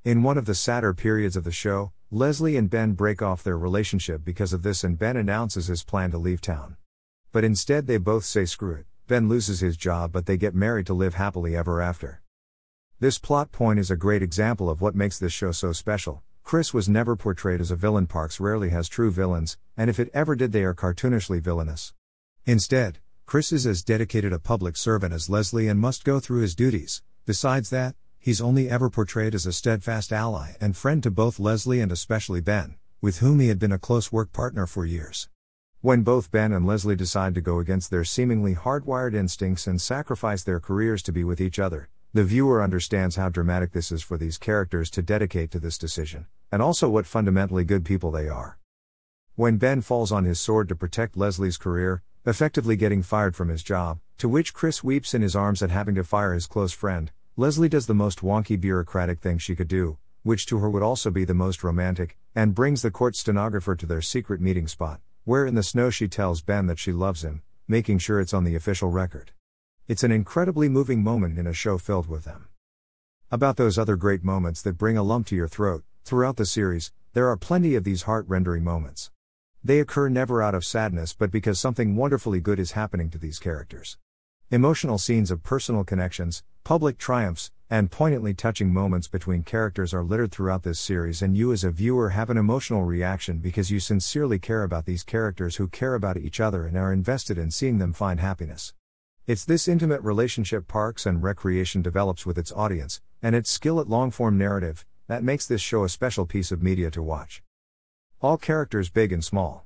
In 0.04 0.24
one 0.24 0.36
of 0.36 0.46
the 0.46 0.54
sadder 0.56 0.94
periods 0.94 1.36
of 1.36 1.44
the 1.44 1.52
show, 1.52 1.92
Leslie 2.10 2.56
and 2.56 2.68
Ben 2.68 2.94
break 2.94 3.22
off 3.22 3.44
their 3.44 3.56
relationship 3.56 4.24
because 4.24 4.52
of 4.52 4.64
this, 4.64 4.82
and 4.82 4.98
Ben 4.98 5.16
announces 5.16 5.68
his 5.68 5.84
plan 5.84 6.10
to 6.10 6.18
leave 6.18 6.40
town. 6.40 6.76
But 7.30 7.44
instead, 7.44 7.86
they 7.86 7.98
both 7.98 8.24
say 8.24 8.46
screw 8.46 8.74
it. 8.74 8.86
Ben 9.12 9.28
loses 9.28 9.60
his 9.60 9.76
job, 9.76 10.10
but 10.10 10.24
they 10.24 10.38
get 10.38 10.54
married 10.54 10.86
to 10.86 10.94
live 10.94 11.16
happily 11.16 11.54
ever 11.54 11.82
after. 11.82 12.22
This 12.98 13.18
plot 13.18 13.52
point 13.52 13.78
is 13.78 13.90
a 13.90 13.94
great 13.94 14.22
example 14.22 14.70
of 14.70 14.80
what 14.80 14.94
makes 14.94 15.18
this 15.18 15.34
show 15.34 15.52
so 15.52 15.70
special. 15.72 16.22
Chris 16.42 16.72
was 16.72 16.88
never 16.88 17.14
portrayed 17.14 17.60
as 17.60 17.70
a 17.70 17.76
villain. 17.76 18.06
Parks 18.06 18.40
rarely 18.40 18.70
has 18.70 18.88
true 18.88 19.10
villains, 19.10 19.58
and 19.76 19.90
if 19.90 20.00
it 20.00 20.08
ever 20.14 20.34
did, 20.34 20.52
they 20.52 20.64
are 20.64 20.72
cartoonishly 20.72 21.42
villainous. 21.42 21.92
Instead, 22.46 23.00
Chris 23.26 23.52
is 23.52 23.66
as 23.66 23.82
dedicated 23.82 24.32
a 24.32 24.38
public 24.38 24.78
servant 24.78 25.12
as 25.12 25.28
Leslie 25.28 25.68
and 25.68 25.78
must 25.78 26.06
go 26.06 26.18
through 26.18 26.40
his 26.40 26.54
duties. 26.54 27.02
Besides 27.26 27.68
that, 27.68 27.94
he's 28.18 28.40
only 28.40 28.70
ever 28.70 28.88
portrayed 28.88 29.34
as 29.34 29.44
a 29.44 29.52
steadfast 29.52 30.10
ally 30.10 30.52
and 30.58 30.74
friend 30.74 31.02
to 31.02 31.10
both 31.10 31.38
Leslie 31.38 31.82
and 31.82 31.92
especially 31.92 32.40
Ben, 32.40 32.76
with 33.02 33.18
whom 33.18 33.40
he 33.40 33.48
had 33.48 33.58
been 33.58 33.72
a 33.72 33.78
close 33.78 34.10
work 34.10 34.32
partner 34.32 34.66
for 34.66 34.86
years. 34.86 35.28
When 35.82 36.04
both 36.04 36.30
Ben 36.30 36.52
and 36.52 36.64
Leslie 36.64 36.94
decide 36.94 37.34
to 37.34 37.40
go 37.40 37.58
against 37.58 37.90
their 37.90 38.04
seemingly 38.04 38.54
hardwired 38.54 39.16
instincts 39.16 39.66
and 39.66 39.80
sacrifice 39.80 40.44
their 40.44 40.60
careers 40.60 41.02
to 41.02 41.10
be 41.10 41.24
with 41.24 41.40
each 41.40 41.58
other, 41.58 41.88
the 42.12 42.22
viewer 42.22 42.62
understands 42.62 43.16
how 43.16 43.30
dramatic 43.30 43.72
this 43.72 43.90
is 43.90 44.00
for 44.00 44.16
these 44.16 44.38
characters 44.38 44.88
to 44.90 45.02
dedicate 45.02 45.50
to 45.50 45.58
this 45.58 45.76
decision, 45.76 46.26
and 46.52 46.62
also 46.62 46.88
what 46.88 47.04
fundamentally 47.04 47.64
good 47.64 47.84
people 47.84 48.12
they 48.12 48.28
are. 48.28 48.60
When 49.34 49.56
Ben 49.56 49.80
falls 49.80 50.12
on 50.12 50.24
his 50.24 50.38
sword 50.38 50.68
to 50.68 50.76
protect 50.76 51.16
Leslie's 51.16 51.56
career, 51.56 52.04
effectively 52.24 52.76
getting 52.76 53.02
fired 53.02 53.34
from 53.34 53.48
his 53.48 53.64
job, 53.64 53.98
to 54.18 54.28
which 54.28 54.54
Chris 54.54 54.84
weeps 54.84 55.14
in 55.14 55.22
his 55.22 55.34
arms 55.34 55.64
at 55.64 55.70
having 55.70 55.96
to 55.96 56.04
fire 56.04 56.32
his 56.32 56.46
close 56.46 56.72
friend, 56.72 57.10
Leslie 57.36 57.68
does 57.68 57.88
the 57.88 57.92
most 57.92 58.20
wonky 58.20 58.60
bureaucratic 58.60 59.18
thing 59.18 59.36
she 59.36 59.56
could 59.56 59.66
do, 59.66 59.98
which 60.22 60.46
to 60.46 60.60
her 60.60 60.70
would 60.70 60.84
also 60.84 61.10
be 61.10 61.24
the 61.24 61.34
most 61.34 61.64
romantic, 61.64 62.16
and 62.36 62.54
brings 62.54 62.82
the 62.82 62.92
court 62.92 63.16
stenographer 63.16 63.74
to 63.74 63.86
their 63.86 64.00
secret 64.00 64.40
meeting 64.40 64.68
spot, 64.68 65.00
where 65.24 65.46
in 65.46 65.54
the 65.54 65.62
snow 65.62 65.88
she 65.88 66.08
tells 66.08 66.42
Ben 66.42 66.66
that 66.66 66.80
she 66.80 66.92
loves 66.92 67.22
him, 67.22 67.42
making 67.68 67.98
sure 67.98 68.20
it's 68.20 68.34
on 68.34 68.42
the 68.42 68.56
official 68.56 68.90
record. 68.90 69.30
It's 69.86 70.02
an 70.02 70.10
incredibly 70.10 70.68
moving 70.68 71.02
moment 71.02 71.38
in 71.38 71.46
a 71.46 71.52
show 71.52 71.78
filled 71.78 72.08
with 72.08 72.24
them. 72.24 72.48
About 73.30 73.56
those 73.56 73.78
other 73.78 73.94
great 73.94 74.24
moments 74.24 74.62
that 74.62 74.76
bring 74.76 74.98
a 74.98 75.02
lump 75.02 75.28
to 75.28 75.36
your 75.36 75.46
throat, 75.46 75.84
throughout 76.04 76.36
the 76.36 76.44
series, 76.44 76.92
there 77.12 77.28
are 77.28 77.36
plenty 77.36 77.76
of 77.76 77.84
these 77.84 78.02
heart 78.02 78.24
rendering 78.26 78.64
moments. 78.64 79.10
They 79.62 79.78
occur 79.78 80.08
never 80.08 80.42
out 80.42 80.56
of 80.56 80.64
sadness 80.64 81.14
but 81.14 81.30
because 81.30 81.60
something 81.60 81.94
wonderfully 81.94 82.40
good 82.40 82.58
is 82.58 82.72
happening 82.72 83.08
to 83.10 83.18
these 83.18 83.38
characters. 83.38 83.96
Emotional 84.50 84.98
scenes 84.98 85.30
of 85.30 85.44
personal 85.44 85.84
connections, 85.84 86.42
public 86.64 86.98
triumphs, 86.98 87.52
and 87.72 87.90
poignantly 87.90 88.34
touching 88.34 88.70
moments 88.70 89.08
between 89.08 89.42
characters 89.42 89.94
are 89.94 90.04
littered 90.04 90.30
throughout 90.30 90.62
this 90.62 90.78
series, 90.78 91.22
and 91.22 91.38
you 91.38 91.54
as 91.54 91.64
a 91.64 91.70
viewer 91.70 92.10
have 92.10 92.28
an 92.28 92.36
emotional 92.36 92.84
reaction 92.84 93.38
because 93.38 93.70
you 93.70 93.80
sincerely 93.80 94.38
care 94.38 94.62
about 94.62 94.84
these 94.84 95.02
characters 95.02 95.56
who 95.56 95.66
care 95.66 95.94
about 95.94 96.18
each 96.18 96.38
other 96.38 96.66
and 96.66 96.76
are 96.76 96.92
invested 96.92 97.38
in 97.38 97.50
seeing 97.50 97.78
them 97.78 97.94
find 97.94 98.20
happiness. 98.20 98.74
It's 99.26 99.46
this 99.46 99.68
intimate 99.68 100.02
relationship 100.02 100.68
Parks 100.68 101.06
and 101.06 101.22
Recreation 101.22 101.80
develops 101.80 102.26
with 102.26 102.36
its 102.36 102.52
audience, 102.52 103.00
and 103.22 103.34
its 103.34 103.50
skill 103.50 103.80
at 103.80 103.88
long 103.88 104.10
form 104.10 104.36
narrative, 104.36 104.84
that 105.06 105.24
makes 105.24 105.46
this 105.46 105.62
show 105.62 105.82
a 105.82 105.88
special 105.88 106.26
piece 106.26 106.52
of 106.52 106.62
media 106.62 106.90
to 106.90 107.02
watch. 107.02 107.42
All 108.20 108.36
characters 108.36 108.90
big 108.90 109.14
and 109.14 109.24
small. 109.24 109.64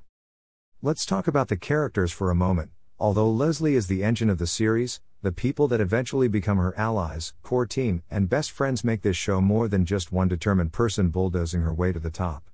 Let's 0.81 1.05
talk 1.05 1.27
about 1.27 1.49
the 1.49 1.57
characters 1.57 2.13
for 2.13 2.31
a 2.31 2.35
moment. 2.35 2.71
Although 2.97 3.29
Leslie 3.29 3.75
is 3.75 3.87
the 3.87 4.01
engine 4.01 4.29
of 4.29 4.37
the 4.37 4.47
series, 4.47 5.01
the 5.27 5.31
people 5.33 5.67
that 5.67 5.81
eventually 5.81 6.29
become 6.29 6.57
her 6.57 6.73
allies, 6.79 7.33
core 7.43 7.65
team, 7.65 8.01
and 8.09 8.29
best 8.29 8.49
friends 8.49 8.85
make 8.85 9.01
this 9.01 9.17
show 9.17 9.41
more 9.41 9.67
than 9.67 9.83
just 9.83 10.09
one 10.09 10.29
determined 10.29 10.71
person 10.71 11.09
bulldozing 11.09 11.59
her 11.59 11.73
way 11.73 11.91
to 11.91 11.99
the 11.99 12.09
top. 12.09 12.49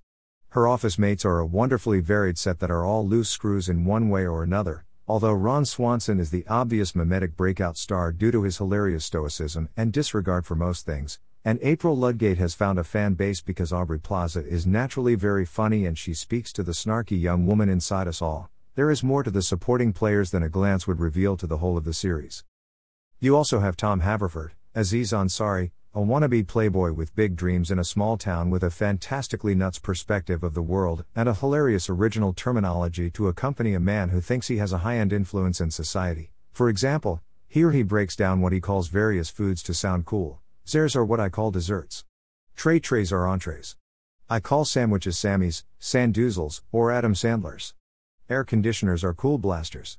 Her 0.49 0.67
office 0.67 0.97
mates 0.97 1.23
are 1.23 1.37
a 1.37 1.45
wonderfully 1.45 1.99
varied 1.99 2.39
set 2.39 2.57
that 2.61 2.71
are 2.71 2.83
all 2.83 3.07
loose 3.07 3.29
screws 3.29 3.69
in 3.69 3.85
one 3.85 4.09
way 4.09 4.25
or 4.25 4.41
another, 4.41 4.85
although 5.07 5.33
Ron 5.33 5.65
Swanson 5.65 6.19
is 6.19 6.31
the 6.31 6.47
obvious 6.47 6.95
mimetic 6.95 7.37
breakout 7.37 7.77
star 7.77 8.11
due 8.11 8.31
to 8.31 8.41
his 8.41 8.57
hilarious 8.57 9.05
stoicism 9.05 9.69
and 9.77 9.93
disregard 9.93 10.43
for 10.43 10.55
most 10.55 10.83
things, 10.83 11.19
and 11.45 11.59
April 11.61 11.95
Ludgate 11.95 12.39
has 12.39 12.55
found 12.55 12.79
a 12.79 12.83
fan 12.83 13.13
base 13.13 13.39
because 13.39 13.71
Aubrey 13.71 13.99
Plaza 13.99 14.43
is 14.43 14.65
naturally 14.65 15.13
very 15.13 15.45
funny 15.45 15.85
and 15.85 15.95
she 15.95 16.15
speaks 16.15 16.51
to 16.53 16.63
the 16.63 16.71
snarky 16.71 17.21
young 17.21 17.45
woman 17.45 17.69
inside 17.69 18.07
us 18.07 18.19
all. 18.19 18.49
There 18.73 18.89
is 18.89 19.03
more 19.03 19.21
to 19.21 19.29
the 19.29 19.43
supporting 19.43 19.93
players 19.93 20.31
than 20.31 20.41
a 20.41 20.49
glance 20.49 20.87
would 20.87 20.99
reveal 20.99 21.37
to 21.37 21.45
the 21.45 21.59
whole 21.59 21.77
of 21.77 21.83
the 21.83 21.93
series. 21.93 22.43
You 23.23 23.37
also 23.37 23.61
have 23.61 23.77
Tom 23.77 24.01
Haverford, 24.01 24.51
Aziz 24.75 25.13
Ansari, 25.13 25.71
a 25.93 25.99
wannabe 25.99 26.45
playboy 26.45 26.91
with 26.91 27.15
big 27.15 27.37
dreams 27.37 27.71
in 27.71 27.79
a 27.79 27.83
small 27.85 28.17
town 28.17 28.49
with 28.49 28.65
a 28.65 28.69
fantastically 28.69 29.55
nuts 29.55 29.79
perspective 29.79 30.43
of 30.43 30.53
the 30.53 30.61
world 30.61 31.05
and 31.15 31.29
a 31.29 31.33
hilarious 31.33 31.89
original 31.89 32.33
terminology 32.33 33.09
to 33.11 33.29
accompany 33.29 33.75
a 33.75 33.79
man 33.79 34.09
who 34.09 34.19
thinks 34.19 34.49
he 34.49 34.57
has 34.57 34.73
a 34.73 34.79
high 34.79 34.97
end 34.97 35.13
influence 35.13 35.61
in 35.61 35.71
society. 35.71 36.33
For 36.51 36.67
example, 36.67 37.21
Here 37.47 37.71
he 37.71 37.81
breaks 37.81 38.17
down 38.17 38.41
what 38.41 38.51
he 38.51 38.59
calls 38.59 38.89
various 38.89 39.29
foods 39.29 39.63
to 39.63 39.73
sound 39.73 40.05
cool. 40.05 40.41
Zerts 40.65 40.93
are 40.93 41.05
what 41.05 41.21
I 41.21 41.29
call 41.29 41.49
desserts. 41.49 42.03
Tray 42.57 42.81
trays 42.81 43.13
are 43.13 43.25
entrees. 43.25 43.77
I 44.29 44.41
call 44.41 44.65
sandwiches 44.65 45.15
Sammys, 45.15 45.63
Sandoozles, 45.79 46.61
or 46.73 46.91
Adam 46.91 47.15
Sandlers. 47.15 47.73
Air 48.29 48.43
conditioners 48.43 49.01
are 49.01 49.13
cool 49.13 49.37
blasters. 49.37 49.97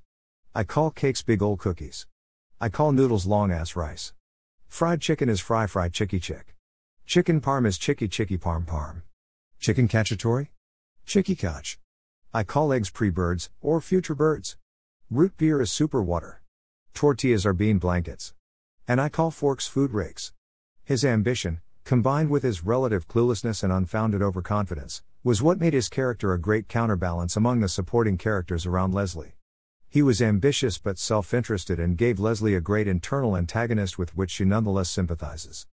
I 0.55 0.65
call 0.65 0.91
cakes 0.91 1.23
big 1.23 1.43
ol' 1.43 1.57
cookies. 1.57 2.07
I 2.65 2.71
call 2.71 2.93
noodles 2.93 3.27
long 3.27 3.53
ass 3.53 3.77
rice. 3.77 4.15
Fried 4.69 5.03
chicken 5.03 5.29
is 5.29 5.39
fry 5.39 5.67
fry 5.67 5.91
chicky 5.91 6.19
chick. 6.19 6.55
Chicken 7.05 7.43
parm 7.43 7.67
is 7.67 7.77
chicky 7.77 8.09
chicky 8.09 8.39
parm 8.39 8.65
parm. 8.65 9.03
Chicken 9.61 9.87
cacciatore? 9.87 10.49
Chicky 11.05 11.37
cach. 11.37 11.79
I 12.33 12.43
call 12.43 12.73
eggs 12.73 12.89
pre 12.89 13.11
birds, 13.11 13.51
or 13.61 13.83
future 13.83 14.15
birds. 14.15 14.57
Root 15.11 15.37
beer 15.37 15.61
is 15.61 15.71
super 15.71 16.03
water. 16.03 16.41
Tortillas 16.95 17.45
are 17.45 17.53
bean 17.53 17.77
blankets. 17.77 18.33
And 18.89 18.99
I 18.99 19.11
call 19.11 19.31
forks 19.31 19.67
food 19.67 19.93
rakes. 19.93 20.33
His 20.85 21.05
ambition, 21.05 21.61
combined 21.85 22.31
with 22.31 22.45
his 22.45 22.65
relative 22.65 23.07
cluelessness 23.07 23.63
and 23.63 23.75
unfounded 23.75 24.23
overconfidence, 24.23 25.03
was 25.23 25.43
what 25.43 25.61
made 25.61 25.75
his 25.75 25.91
character 25.91 26.33
a 26.33 26.41
great 26.41 26.67
counterbalance 26.69 27.37
among 27.37 27.61
the 27.61 27.69
supporting 27.69 28.17
characters 28.17 28.65
around 28.65 28.95
Leslie. 28.95 29.34
He 29.95 30.03
was 30.03 30.21
ambitious 30.21 30.77
but 30.77 30.99
self 30.99 31.33
interested 31.33 31.79
and 31.79 31.97
gave 31.97 32.19
Leslie 32.19 32.57
a 32.57 32.61
great 32.61 32.89
internal 32.89 33.37
antagonist 33.37 33.97
with 33.97 34.17
which 34.17 34.33
she 34.33 34.45
nonetheless 34.45 34.91
sympathizes. 34.91 35.69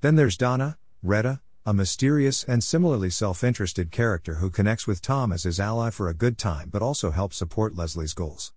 Then 0.00 0.16
there's 0.16 0.38
Donna, 0.38 0.78
Retta, 1.02 1.42
a 1.66 1.74
mysterious 1.74 2.42
and 2.42 2.64
similarly 2.64 3.10
self 3.10 3.44
interested 3.44 3.90
character 3.90 4.36
who 4.36 4.48
connects 4.48 4.86
with 4.86 5.02
Tom 5.02 5.30
as 5.30 5.42
his 5.42 5.60
ally 5.60 5.90
for 5.90 6.08
a 6.08 6.14
good 6.14 6.38
time 6.38 6.70
but 6.70 6.80
also 6.80 7.10
helps 7.10 7.36
support 7.36 7.76
Leslie's 7.76 8.14
goals. 8.14 8.54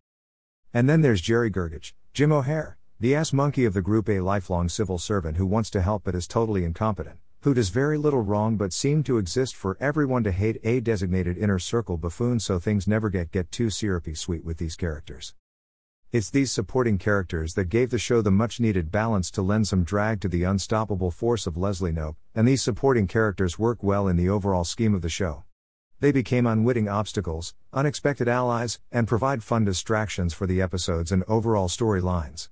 And 0.73 0.87
then 0.87 1.01
there's 1.01 1.19
Jerry 1.19 1.51
Gergich, 1.51 1.91
Jim 2.13 2.31
O'Heir, 2.31 2.77
the 2.97 3.13
ass 3.13 3.33
monkey 3.33 3.65
of 3.65 3.73
the 3.73 3.81
group, 3.81 4.07
a 4.07 4.21
lifelong 4.21 4.69
civil 4.69 4.97
servant 4.97 5.35
who 5.35 5.45
wants 5.45 5.69
to 5.71 5.81
help 5.81 6.05
but 6.05 6.15
is 6.15 6.29
totally 6.29 6.63
incompetent, 6.63 7.19
who 7.41 7.53
does 7.53 7.69
very 7.69 7.97
little 7.97 8.21
wrong 8.21 8.57
but 8.57 8.73
seem 8.73 9.01
to 9.03 9.17
exist 9.17 9.55
for 9.55 9.77
everyone 9.79 10.23
to 10.25 10.31
hate, 10.31 10.59
a 10.63 10.81
designated 10.81 11.37
inner 11.37 11.57
circle 11.57 11.95
buffoon, 11.95 12.39
so 12.39 12.59
things 12.59 12.87
never 12.87 13.09
get 13.09 13.31
get 13.31 13.49
too 13.49 13.69
syrupy 13.69 14.13
sweet 14.13 14.43
with 14.43 14.57
these 14.57 14.75
characters. 14.75 15.33
It's 16.11 16.29
these 16.29 16.51
supporting 16.51 16.97
characters 16.97 17.53
that 17.53 17.69
gave 17.69 17.91
the 17.91 17.99
show 17.99 18.21
the 18.21 18.31
much 18.31 18.59
needed 18.59 18.91
balance 18.91 19.31
to 19.31 19.41
lend 19.41 19.67
some 19.67 19.83
drag 19.83 20.19
to 20.21 20.27
the 20.27 20.43
unstoppable 20.43 21.11
force 21.11 21.47
of 21.47 21.55
Leslie 21.55 21.93
Knope, 21.93 22.15
and 22.35 22.47
these 22.47 22.61
supporting 22.61 23.07
characters 23.07 23.59
work 23.59 23.83
well 23.83 24.07
in 24.07 24.17
the 24.17 24.27
overall 24.27 24.63
scheme 24.63 24.93
of 24.93 25.01
the 25.01 25.07
show. 25.07 25.43
They 26.01 26.11
became 26.11 26.47
unwitting 26.47 26.89
obstacles, 26.89 27.53
unexpected 27.71 28.27
allies, 28.27 28.79
and 28.91 29.07
provide 29.07 29.43
fun 29.43 29.65
distractions 29.65 30.33
for 30.33 30.47
the 30.47 30.61
episodes 30.61 31.11
and 31.11 31.23
overall 31.27 31.67
storylines. 31.67 32.49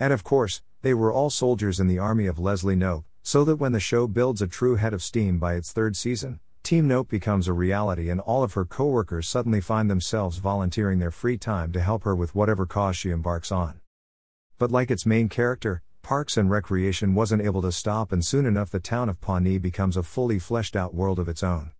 And 0.00 0.12
of 0.12 0.24
course, 0.24 0.62
they 0.82 0.92
were 0.92 1.12
all 1.12 1.30
soldiers 1.30 1.78
in 1.78 1.86
the 1.86 1.98
army 1.98 2.26
of 2.26 2.38
Leslie 2.38 2.76
Knope, 2.76 3.04
so 3.26 3.42
that 3.42 3.56
when 3.56 3.72
the 3.72 3.80
show 3.80 4.06
builds 4.06 4.40
a 4.40 4.46
true 4.46 4.76
head 4.76 4.94
of 4.94 5.02
steam 5.02 5.36
by 5.36 5.54
its 5.54 5.72
third 5.72 5.96
season, 5.96 6.38
Team 6.62 6.86
Knope 6.86 7.08
becomes 7.08 7.48
a 7.48 7.52
reality 7.52 8.08
and 8.08 8.20
all 8.20 8.44
of 8.44 8.52
her 8.52 8.64
coworkers 8.64 9.26
suddenly 9.26 9.60
find 9.60 9.90
themselves 9.90 10.38
volunteering 10.38 11.00
their 11.00 11.10
free 11.10 11.36
time 11.36 11.72
to 11.72 11.80
help 11.80 12.04
her 12.04 12.14
with 12.14 12.36
whatever 12.36 12.66
cause 12.66 12.96
she 12.96 13.10
embarks 13.10 13.50
on. 13.50 13.80
But 14.58 14.70
like 14.70 14.92
its 14.92 15.04
main 15.04 15.28
character, 15.28 15.82
Parks 16.02 16.36
and 16.36 16.48
Recreation 16.48 17.16
wasn't 17.16 17.42
able 17.42 17.62
to 17.62 17.72
stop 17.72 18.12
and 18.12 18.24
soon 18.24 18.46
enough 18.46 18.70
the 18.70 18.78
town 18.78 19.08
of 19.08 19.20
Pawnee 19.20 19.58
becomes 19.58 19.96
a 19.96 20.04
fully 20.04 20.38
fleshed 20.38 20.76
out 20.76 20.94
world 20.94 21.18
of 21.18 21.28
its 21.28 21.42
own. 21.42 21.72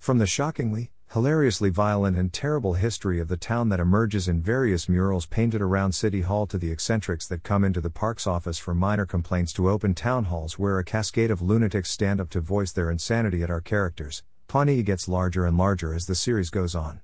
From 0.00 0.18
the 0.18 0.26
shockingly, 0.26 0.90
hilariously 1.12 1.70
violent 1.70 2.18
and 2.18 2.34
terrible 2.34 2.74
history 2.74 3.18
of 3.18 3.28
the 3.28 3.36
town 3.36 3.70
that 3.70 3.80
emerges 3.80 4.28
in 4.28 4.42
various 4.42 4.90
murals 4.90 5.24
painted 5.24 5.62
around 5.62 5.92
City 5.92 6.20
Hall 6.20 6.46
to 6.46 6.58
the 6.58 6.70
eccentrics 6.70 7.26
that 7.28 7.42
come 7.42 7.64
into 7.64 7.80
the 7.80 7.88
park's 7.88 8.26
office 8.26 8.58
for 8.58 8.74
minor 8.74 9.06
complaints 9.06 9.54
to 9.54 9.70
open 9.70 9.94
town 9.94 10.24
halls 10.24 10.58
where 10.58 10.78
a 10.78 10.84
cascade 10.84 11.30
of 11.30 11.40
lunatics 11.40 11.90
stand 11.90 12.20
up 12.20 12.28
to 12.28 12.42
voice 12.42 12.72
their 12.72 12.90
insanity 12.90 13.42
at 13.42 13.48
our 13.48 13.62
characters, 13.62 14.22
Pawnee 14.48 14.82
gets 14.82 15.08
larger 15.08 15.46
and 15.46 15.56
larger 15.56 15.94
as 15.94 16.06
the 16.06 16.14
series 16.14 16.50
goes 16.50 16.74
on. 16.74 17.00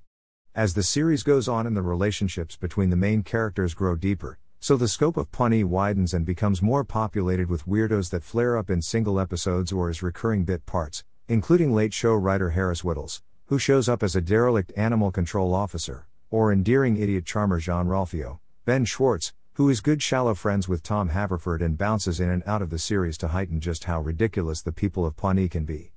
As 0.55 0.75
the 0.75 0.83
series 0.83 1.23
goes 1.23 1.49
on 1.49 1.67
and 1.67 1.75
the 1.75 1.83
relationships 1.83 2.57
between 2.57 2.91
the 2.91 2.97
main 2.97 3.23
characters 3.23 3.73
grow 3.73 3.97
deeper, 3.97 4.39
so 4.61 4.77
the 4.77 4.87
scope 4.87 5.17
of 5.17 5.33
Pawnee 5.33 5.65
widens 5.65 6.13
and 6.13 6.27
becomes 6.27 6.61
more 6.61 6.85
populated 6.85 7.49
with 7.49 7.67
weirdos 7.67 8.11
that 8.11 8.23
flare 8.23 8.59
up 8.59 8.69
in 8.69 8.83
single 8.83 9.19
episodes 9.19 9.73
or 9.73 9.89
as 9.89 10.03
recurring 10.03 10.45
bit 10.45 10.67
parts, 10.67 11.05
including 11.27 11.73
late 11.75 11.95
show 11.95 12.15
writer 12.15 12.51
Harris 12.51 12.83
Wittels, 12.83 13.23
who 13.47 13.59
shows 13.59 13.89
up 13.89 14.03
as 14.03 14.17
a 14.17 14.21
derelict 14.21 14.73
animal 14.77 15.11
control 15.11 15.55
officer, 15.55 16.07
or 16.31 16.53
endearing 16.53 16.97
idiot 16.97 17.27
charmer 17.27 17.59
Jean 17.59 17.87
Ralphio, 17.87 18.39
Ben 18.65 18.85
Schwartz, 18.85 19.33
who 19.55 19.69
is 19.69 19.81
good 19.81 20.03
shallow 20.03 20.35
friends 20.35 20.67
with 20.67 20.83
Tom 20.83 21.11
Haverford 21.11 21.63
and 21.63 21.79
bounces 21.79 22.19
in 22.19 22.29
and 22.31 22.43
out 22.47 22.63
of 22.63 22.71
the 22.71 22.79
series 22.79 23.17
to 23.19 23.29
heighten 23.29 23.61
just 23.61 23.85
how 23.85 24.01
ridiculous 24.01 24.63
the 24.63 24.73
people 24.73 25.07
of 25.07 25.17
Pawnee 25.17 25.49
can 25.49 25.65
be. 25.65 25.93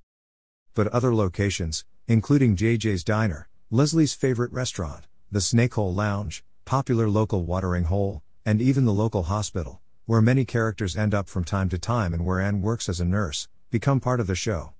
But 0.75 0.87
other 0.89 1.15
locations, 1.15 1.85
including 2.07 2.55
JJ's 2.55 3.03
Diner, 3.03 3.47
Leslie's 3.71 4.13
favorite 4.13 4.51
restaurant, 4.51 5.05
the 5.31 5.39
Snakehole 5.39 5.95
Lounge, 5.95 6.43
popular 6.65 7.09
local 7.09 7.45
watering 7.45 7.85
hole, 7.85 8.21
and 8.45 8.61
even 8.61 8.85
the 8.85 8.93
local 8.93 9.23
hospital, 9.23 9.81
where 10.05 10.21
many 10.21 10.45
characters 10.45 10.95
end 10.95 11.15
up 11.15 11.27
from 11.27 11.43
time 11.43 11.69
to 11.69 11.79
time 11.79 12.13
and 12.13 12.25
where 12.25 12.39
Anne 12.39 12.61
works 12.61 12.87
as 12.87 12.99
a 12.99 13.05
nurse, 13.05 13.47
become 13.71 13.99
part 13.99 14.19
of 14.19 14.27
the 14.27 14.35
show. 14.35 14.73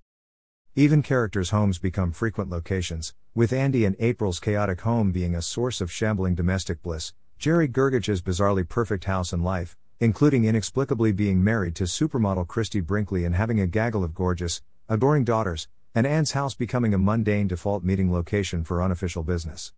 Even 0.79 1.01
characters' 1.01 1.49
homes 1.49 1.79
become 1.79 2.11
frequent 2.11 2.51
locations, 2.51 3.15
with 3.33 3.51
Andy 3.51 3.83
and 3.83 3.95
April's 3.97 4.39
chaotic 4.39 4.81
home 4.81 5.11
being 5.11 5.33
a 5.33 5.41
source 5.41 5.81
of 5.81 5.91
shambling 5.91 6.35
domestic 6.35 6.83
bliss, 6.83 7.13
Jerry 7.39 7.67
Gergich's 7.67 8.21
bizarrely 8.21 8.69
perfect 8.69 9.05
house 9.05 9.33
and 9.33 9.43
life, 9.43 9.75
including 9.99 10.45
inexplicably 10.45 11.11
being 11.11 11.43
married 11.43 11.73
to 11.77 11.85
supermodel 11.85 12.47
Christie 12.47 12.79
Brinkley 12.79 13.25
and 13.25 13.33
having 13.33 13.59
a 13.59 13.65
gaggle 13.65 14.03
of 14.03 14.13
gorgeous, 14.13 14.61
adoring 14.87 15.23
daughters, 15.23 15.67
and 15.95 16.05
Anne's 16.05 16.33
house 16.33 16.53
becoming 16.53 16.93
a 16.93 16.99
mundane 16.99 17.47
default 17.47 17.83
meeting 17.83 18.13
location 18.13 18.63
for 18.63 18.83
unofficial 18.83 19.23
business. 19.23 19.73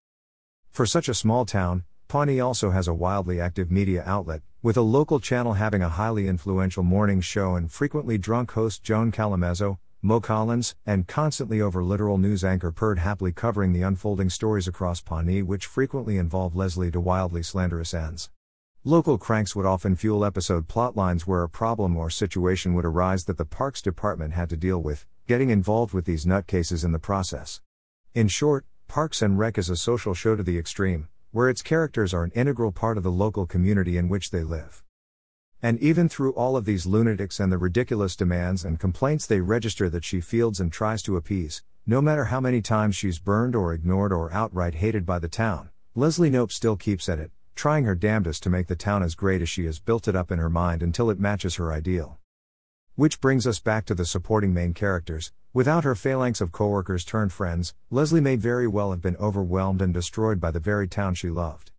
For 0.69 0.85
such 0.85 1.07
a 1.07 1.13
small 1.13 1.45
town, 1.45 1.85
Pawnee 2.09 2.41
also 2.41 2.71
has 2.71 2.89
a 2.89 2.93
wildly 2.93 3.39
active 3.39 3.71
media 3.71 4.03
outlet, 4.05 4.41
with 4.61 4.75
a 4.75 4.81
local 4.81 5.21
channel 5.21 5.53
having 5.53 5.81
a 5.81 5.87
highly 5.87 6.27
influential 6.27 6.83
morning 6.83 7.21
show 7.21 7.55
and 7.55 7.71
frequently 7.71 8.17
drunk 8.17 8.51
host 8.51 8.83
Joan 8.83 9.13
Callamezzo, 9.13 9.77
Mo 10.01 10.21
Collins, 10.21 10.75
and 10.85 11.07
constantly 11.07 11.59
over 11.59 11.83
literal 11.83 12.17
news 12.17 12.41
anchor 12.41 12.71
Perd 12.71 12.99
Hapley 12.99 13.35
covering 13.35 13.73
the 13.73 13.81
unfolding 13.81 14.29
stories 14.29 14.65
across 14.65 15.01
Pawnee, 15.01 15.41
which 15.41 15.65
frequently 15.65 16.15
involve 16.15 16.55
Leslie 16.55 16.89
to 16.91 17.01
wildly 17.01 17.43
slanderous 17.43 17.93
ends. 17.93 18.29
Local 18.85 19.17
cranks 19.17 19.57
would 19.57 19.65
often 19.65 19.97
fuel 19.97 20.23
episode 20.23 20.69
plotlines 20.69 21.23
where 21.23 21.43
a 21.43 21.49
problem 21.49 21.97
or 21.97 22.09
situation 22.09 22.73
would 22.75 22.85
arise 22.85 23.25
that 23.25 23.37
the 23.37 23.43
Parks 23.43 23.81
Department 23.81 24.31
had 24.31 24.49
to 24.51 24.55
deal 24.55 24.81
with, 24.81 25.05
getting 25.27 25.49
involved 25.49 25.93
with 25.93 26.05
these 26.05 26.25
nutcases 26.25 26.85
in 26.85 26.93
the 26.93 26.97
process. 26.97 27.59
In 28.15 28.29
short, 28.29 28.65
Parks 28.87 29.21
and 29.21 29.37
Rec 29.37 29.57
is 29.57 29.69
a 29.69 29.75
social 29.75 30.13
show 30.13 30.33
to 30.37 30.43
the 30.43 30.57
extreme, 30.57 31.09
where 31.31 31.49
its 31.49 31.61
characters 31.61 32.13
are 32.13 32.23
an 32.23 32.31
integral 32.33 32.71
part 32.71 32.95
of 32.95 33.03
the 33.03 33.11
local 33.11 33.45
community 33.45 33.97
in 33.97 34.07
which 34.07 34.31
they 34.31 34.43
live. 34.43 34.81
And 35.61 35.77
even 35.79 36.07
through 36.07 36.31
all 36.33 36.55
of 36.55 36.63
these 36.63 36.85
lunatics 36.85 37.37
and 37.39 37.51
the 37.51 37.57
ridiculous 37.57 38.15
demands 38.15 38.63
and 38.63 38.79
complaints 38.79 39.27
they 39.27 39.41
register 39.41 39.89
that 39.89 40.05
she 40.05 40.21
fields 40.21 40.61
and 40.61 40.71
tries 40.71 41.01
to 41.03 41.17
appease, 41.17 41.63
no 41.85 42.01
matter 42.01 42.25
how 42.25 42.39
many 42.39 42.61
times 42.61 42.95
she's 42.95 43.19
burned 43.19 43.55
or 43.55 43.73
ignored 43.73 44.13
or 44.13 44.31
outright 44.31 44.75
hated 44.75 45.05
by 45.05 45.19
the 45.19 45.27
town, 45.27 45.69
Leslie 45.95 46.29
Knope 46.29 46.53
still 46.53 46.77
keeps 46.77 47.09
at 47.09 47.19
it, 47.19 47.31
trying 47.55 47.83
her 47.83 47.95
damnedest 47.95 48.41
to 48.43 48.49
make 48.49 48.67
the 48.67 48.75
town 48.75 49.03
as 49.03 49.15
great 49.15 49.41
as 49.41 49.49
she 49.49 49.65
has 49.65 49.79
built 49.79 50.07
it 50.07 50.15
up 50.15 50.31
in 50.31 50.39
her 50.39 50.49
mind 50.49 50.81
until 50.81 51.09
it 51.09 51.19
matches 51.19 51.55
her 51.55 51.73
ideal. 51.73 52.19
Which 52.95 53.19
brings 53.19 53.45
us 53.45 53.59
back 53.59 53.85
to 53.85 53.95
the 53.95 54.05
supporting 54.05 54.53
main 54.53 54.73
characters. 54.73 55.33
Without 55.51 55.83
her 55.83 55.95
phalanx 55.95 56.39
of 56.39 56.53
coworkers 56.53 57.03
turned 57.03 57.33
friends, 57.33 57.73
Leslie 57.89 58.21
may 58.21 58.37
very 58.37 58.67
well 58.67 58.91
have 58.91 59.01
been 59.01 59.17
overwhelmed 59.17 59.81
and 59.81 59.93
destroyed 59.93 60.39
by 60.39 60.51
the 60.51 60.59
very 60.59 60.87
town 60.87 61.15
she 61.15 61.29
loved. 61.29 61.71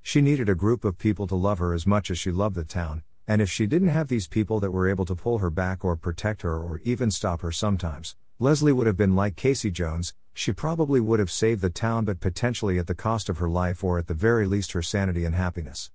She 0.00 0.22
needed 0.22 0.48
a 0.48 0.54
group 0.54 0.84
of 0.84 0.96
people 0.96 1.26
to 1.26 1.34
love 1.34 1.58
her 1.58 1.74
as 1.74 1.86
much 1.86 2.10
as 2.10 2.18
she 2.18 2.30
loved 2.30 2.54
the 2.54 2.62
town, 2.62 3.02
and 3.28 3.42
if 3.42 3.50
she 3.50 3.66
didn't 3.66 3.88
have 3.88 4.08
these 4.08 4.28
people 4.28 4.60
that 4.60 4.70
were 4.70 4.88
able 4.88 5.04
to 5.04 5.16
pull 5.16 5.38
her 5.38 5.50
back 5.50 5.84
or 5.84 5.96
protect 5.96 6.42
her 6.42 6.56
or 6.56 6.80
even 6.84 7.10
stop 7.10 7.40
her 7.40 7.50
sometimes, 7.50 8.16
Leslie 8.38 8.72
would 8.72 8.86
have 8.86 8.96
been 8.96 9.16
like 9.16 9.34
Casey 9.34 9.70
Jones, 9.70 10.14
she 10.32 10.52
probably 10.52 11.00
would 11.00 11.18
have 11.18 11.30
saved 11.30 11.62
the 11.62 11.70
town 11.70 12.04
but 12.04 12.20
potentially 12.20 12.78
at 12.78 12.86
the 12.86 12.94
cost 12.94 13.28
of 13.28 13.38
her 13.38 13.48
life 13.48 13.82
or 13.82 13.98
at 13.98 14.06
the 14.06 14.14
very 14.14 14.46
least 14.46 14.72
her 14.72 14.82
sanity 14.82 15.24
and 15.24 15.34
happiness. 15.34 15.90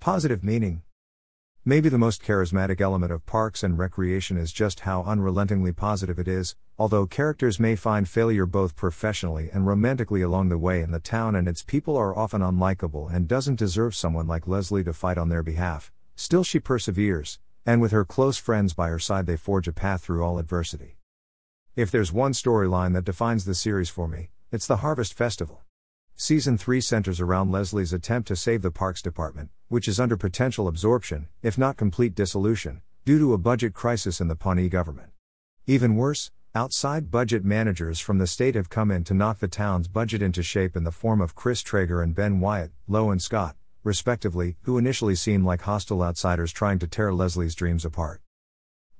Positive 0.00 0.42
meaning. 0.42 0.82
Maybe 1.64 1.90
the 1.90 1.98
most 1.98 2.22
charismatic 2.22 2.80
element 2.80 3.12
of 3.12 3.26
parks 3.26 3.62
and 3.62 3.78
recreation 3.78 4.38
is 4.38 4.52
just 4.52 4.80
how 4.80 5.02
unrelentingly 5.02 5.72
positive 5.72 6.18
it 6.18 6.26
is, 6.26 6.56
although 6.78 7.06
characters 7.06 7.60
may 7.60 7.76
find 7.76 8.08
failure 8.08 8.46
both 8.46 8.74
professionally 8.74 9.50
and 9.52 9.66
romantically 9.66 10.22
along 10.22 10.48
the 10.48 10.56
way 10.56 10.80
and 10.80 10.94
the 10.94 10.98
town 10.98 11.36
and 11.36 11.46
its 11.46 11.62
people 11.62 11.94
are 11.94 12.16
often 12.16 12.40
unlikable 12.40 13.12
and 13.14 13.28
doesn't 13.28 13.58
deserve 13.58 13.94
someone 13.94 14.26
like 14.26 14.48
Leslie 14.48 14.84
to 14.84 14.94
fight 14.94 15.18
on 15.18 15.28
their 15.28 15.42
behalf. 15.42 15.92
Still, 16.20 16.42
she 16.42 16.58
perseveres, 16.58 17.38
and 17.64 17.80
with 17.80 17.92
her 17.92 18.04
close 18.04 18.38
friends 18.38 18.74
by 18.74 18.88
her 18.88 18.98
side, 18.98 19.26
they 19.26 19.36
forge 19.36 19.68
a 19.68 19.72
path 19.72 20.02
through 20.02 20.24
all 20.24 20.40
adversity. 20.40 20.96
If 21.76 21.92
there's 21.92 22.12
one 22.12 22.32
storyline 22.32 22.92
that 22.94 23.04
defines 23.04 23.44
the 23.44 23.54
series 23.54 23.88
for 23.88 24.08
me, 24.08 24.30
it's 24.50 24.66
the 24.66 24.78
Harvest 24.78 25.14
Festival. 25.14 25.62
Season 26.16 26.58
3 26.58 26.80
centers 26.80 27.20
around 27.20 27.52
Leslie's 27.52 27.92
attempt 27.92 28.26
to 28.26 28.34
save 28.34 28.62
the 28.62 28.72
Parks 28.72 29.00
Department, 29.00 29.50
which 29.68 29.86
is 29.86 30.00
under 30.00 30.16
potential 30.16 30.66
absorption, 30.66 31.28
if 31.40 31.56
not 31.56 31.76
complete 31.76 32.16
dissolution, 32.16 32.82
due 33.04 33.20
to 33.20 33.32
a 33.32 33.38
budget 33.38 33.72
crisis 33.72 34.20
in 34.20 34.26
the 34.26 34.34
Pawnee 34.34 34.68
government. 34.68 35.10
Even 35.68 35.94
worse, 35.94 36.32
outside 36.52 37.12
budget 37.12 37.44
managers 37.44 38.00
from 38.00 38.18
the 38.18 38.26
state 38.26 38.56
have 38.56 38.68
come 38.68 38.90
in 38.90 39.04
to 39.04 39.14
knock 39.14 39.38
the 39.38 39.46
town's 39.46 39.86
budget 39.86 40.20
into 40.20 40.42
shape 40.42 40.74
in 40.74 40.82
the 40.82 40.90
form 40.90 41.20
of 41.20 41.36
Chris 41.36 41.62
Traeger 41.62 42.02
and 42.02 42.16
Ben 42.16 42.40
Wyatt, 42.40 42.72
Lowe 42.88 43.12
and 43.12 43.22
Scott, 43.22 43.54
respectively, 43.88 44.56
who 44.62 44.76
initially 44.76 45.14
seemed 45.14 45.46
like 45.46 45.62
hostile 45.62 46.02
outsiders 46.02 46.52
trying 46.52 46.78
to 46.78 46.86
tear 46.86 47.10
Leslie's 47.10 47.54
dreams 47.54 47.86
apart. 47.86 48.20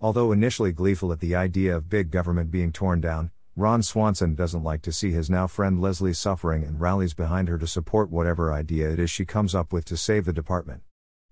Although 0.00 0.32
initially 0.32 0.72
gleeful 0.72 1.12
at 1.12 1.20
the 1.20 1.34
idea 1.34 1.76
of 1.76 1.90
big 1.90 2.10
government 2.10 2.50
being 2.50 2.72
torn 2.72 3.02
down, 3.02 3.30
Ron 3.54 3.82
Swanson 3.82 4.34
doesn't 4.34 4.64
like 4.64 4.80
to 4.82 4.92
see 4.92 5.10
his 5.10 5.28
now 5.28 5.46
friend 5.46 5.78
Leslie 5.78 6.14
suffering 6.14 6.64
and 6.64 6.80
rallies 6.80 7.12
behind 7.12 7.48
her 7.48 7.58
to 7.58 7.66
support 7.66 8.10
whatever 8.10 8.50
idea 8.50 8.88
it 8.88 8.98
is 8.98 9.10
she 9.10 9.26
comes 9.26 9.54
up 9.54 9.74
with 9.74 9.84
to 9.84 9.96
save 9.96 10.24
the 10.24 10.32
department. 10.32 10.80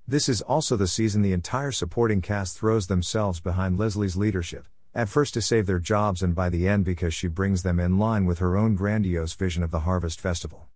This 0.07 0.29
is 0.29 0.43
also 0.43 0.77
the 0.77 0.87
season 0.87 1.23
the 1.23 1.33
entire 1.33 1.73
supporting 1.73 2.21
cast 2.21 2.59
throws 2.59 2.89
themselves 2.89 3.41
behind 3.41 3.79
Leslie's 3.79 4.17
leadership, 4.17 4.67
at 4.95 5.09
first 5.09 5.33
to 5.35 5.41
save 5.41 5.65
their 5.65 5.79
jobs 5.79 6.23
and 6.23 6.35
by 6.35 6.51
the 6.51 6.69
end 6.69 6.85
because 6.85 7.15
she 7.15 7.29
brings 7.29 7.63
them 7.63 7.81
in 7.81 7.99
line 7.99 8.27
with 8.27 8.39
her 8.41 8.55
own 8.55 8.75
grandiose 8.75 9.33
vision 9.33 9.63
of 9.63 9.71
the 9.71 9.81
Harvest 9.81 10.21
Festival. 10.21 10.69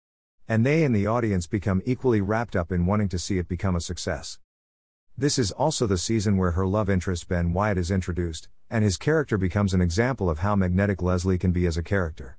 And 0.50 0.66
they 0.66 0.83
and 0.83 0.92
the 0.92 1.07
audience 1.07 1.47
become 1.47 1.80
equally 1.87 2.21
wrapped 2.21 2.57
up 2.57 2.73
in 2.73 2.85
wanting 2.85 3.09
to 3.11 3.21
see 3.21 3.38
it 3.38 3.47
become 3.47 3.76
a 3.76 3.80
success. 3.80 4.40
This 5.16 5.38
is 5.38 5.52
also 5.52 5.87
the 5.87 5.97
season 5.97 6.37
where 6.38 6.50
her 6.50 6.66
love 6.66 6.90
interest 6.90 7.28
Ben 7.28 7.52
Wyatt 7.52 7.78
is 7.78 7.88
introduced, 7.88 8.49
and 8.69 8.83
his 8.83 8.97
character 8.97 9.38
becomes 9.38 9.75
an 9.75 9.80
example 9.80 10.28
of 10.28 10.40
how 10.40 10.57
magnetic 10.57 11.02
Leslie 11.02 11.38
can 11.38 11.52
be 11.52 11.66
as 11.66 11.76
a 11.76 11.85
character. 11.85 12.37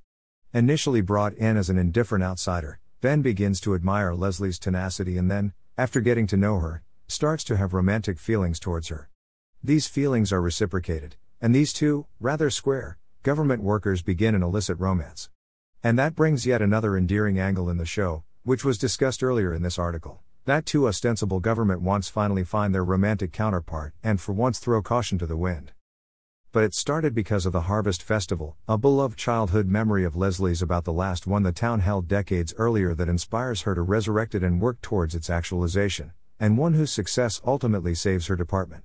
Initially 0.54 1.00
brought 1.00 1.36
in 1.36 1.56
as 1.56 1.70
an 1.70 1.78
indifferent 1.78 2.22
outsider, 2.22 2.82
Ben 3.00 3.22
begins 3.22 3.62
to 3.62 3.76
admire 3.76 4.14
Leslie's 4.14 4.60
tenacity 4.60 5.18
and 5.18 5.32
then, 5.32 5.54
after 5.78 6.02
getting 6.02 6.28
to 6.28 6.36
know 6.36 6.60
her, 6.60 6.84
starts 7.08 7.46
to 7.46 7.56
have 7.56 7.74
romantic 7.74 8.20
feelings 8.20 8.60
towards 8.60 8.90
her. 8.90 9.10
These 9.64 9.88
feelings 9.88 10.34
are 10.34 10.42
reciprocated, 10.42 11.16
and 11.40 11.56
these 11.56 11.72
two, 11.72 12.08
rather 12.20 12.50
square, 12.50 12.98
government 13.24 13.64
workers 13.64 14.02
begin 14.02 14.36
an 14.36 14.44
illicit 14.44 14.78
romance. 14.80 15.30
And 15.84 15.98
that 15.98 16.16
brings 16.16 16.46
yet 16.46 16.62
another 16.62 16.96
endearing 16.96 17.40
angle 17.40 17.70
in 17.70 17.78
the 17.78 17.86
show, 17.86 18.24
which 18.44 18.64
was 18.64 18.78
discussed 18.78 19.24
earlier 19.24 19.54
in 19.54 19.64
this 19.64 19.80
article. 19.80 20.22
That 20.46 20.66
two 20.66 20.88
ostensible 20.88 21.40
government 21.40 21.82
wants 21.82 22.10
finally 22.10 22.44
find 22.44 22.74
their 22.74 22.84
romantic 22.84 23.32
counterpart 23.32 23.94
and 24.04 24.20
for 24.20 24.34
once 24.34 24.60
throw 24.60 24.82
caution 24.82 25.18
to 25.20 25.26
the 25.26 25.38
wind 25.38 25.74
but 26.54 26.66
it 26.66 26.74
started 26.74 27.16
because 27.16 27.46
of 27.46 27.54
the 27.54 27.62
Harvest 27.62 28.04
Festival, 28.04 28.58
a 28.68 28.78
beloved 28.78 29.18
childhood 29.18 29.68
memory 29.68 30.04
of 30.04 30.18
Leslie's 30.18 30.62
about 30.62 30.84
the 30.84 30.92
last 30.92 31.26
one 31.26 31.44
the 31.44 31.54
town 31.54 31.80
held 31.80 32.10
decades 32.10 32.54
earlier 32.58 32.94
that 32.94 33.08
inspires 33.08 33.62
her 33.62 33.74
to 33.74 33.82
resurrect 33.82 34.36
it 34.36 34.44
and 34.44 34.60
work 34.60 34.82
towards 34.82 35.16
its 35.16 35.30
actualization, 35.30 36.12
and 36.42 36.58
one 36.58 36.74
whose 36.74 36.92
success 36.92 37.40
ultimately 37.46 37.96
saves 37.96 38.28
her 38.28 38.36
department. 38.36 38.84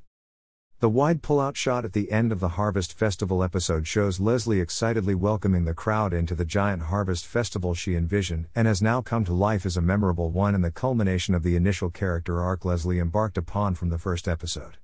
The 0.87 0.91
wide 0.91 1.21
pullout 1.21 1.57
shot 1.57 1.85
at 1.85 1.95
the 1.95 2.13
end 2.13 2.31
of 2.31 2.39
the 2.39 2.51
Harvest 2.51 2.97
Festival 2.97 3.43
episode 3.43 3.89
shows 3.89 4.21
Leslie 4.21 4.61
excitedly 4.61 5.17
welcoming 5.17 5.65
the 5.65 5.75
crowd 5.75 6.13
into 6.13 6.37
the 6.37 6.45
giant 6.45 6.83
Harvest 6.83 7.27
Festival 7.27 7.75
she 7.75 7.97
envisioned 7.97 8.47
and 8.55 8.69
has 8.69 8.81
now 8.81 9.01
come 9.01 9.25
to 9.25 9.33
life 9.33 9.67
as 9.67 9.77
a 9.77 9.83
memorable 9.83 10.31
one 10.31 10.55
and 10.55 10.63
the 10.63 10.71
culmination 10.71 11.35
of 11.35 11.43
the 11.43 11.57
initial 11.57 11.91
character 11.91 12.41
arc 12.41 12.65
Leslie 12.65 13.01
embarked 13.01 13.37
upon 13.37 13.75
from 13.75 13.89
the 13.89 13.99
first 13.99 14.29
episode. 14.29 14.77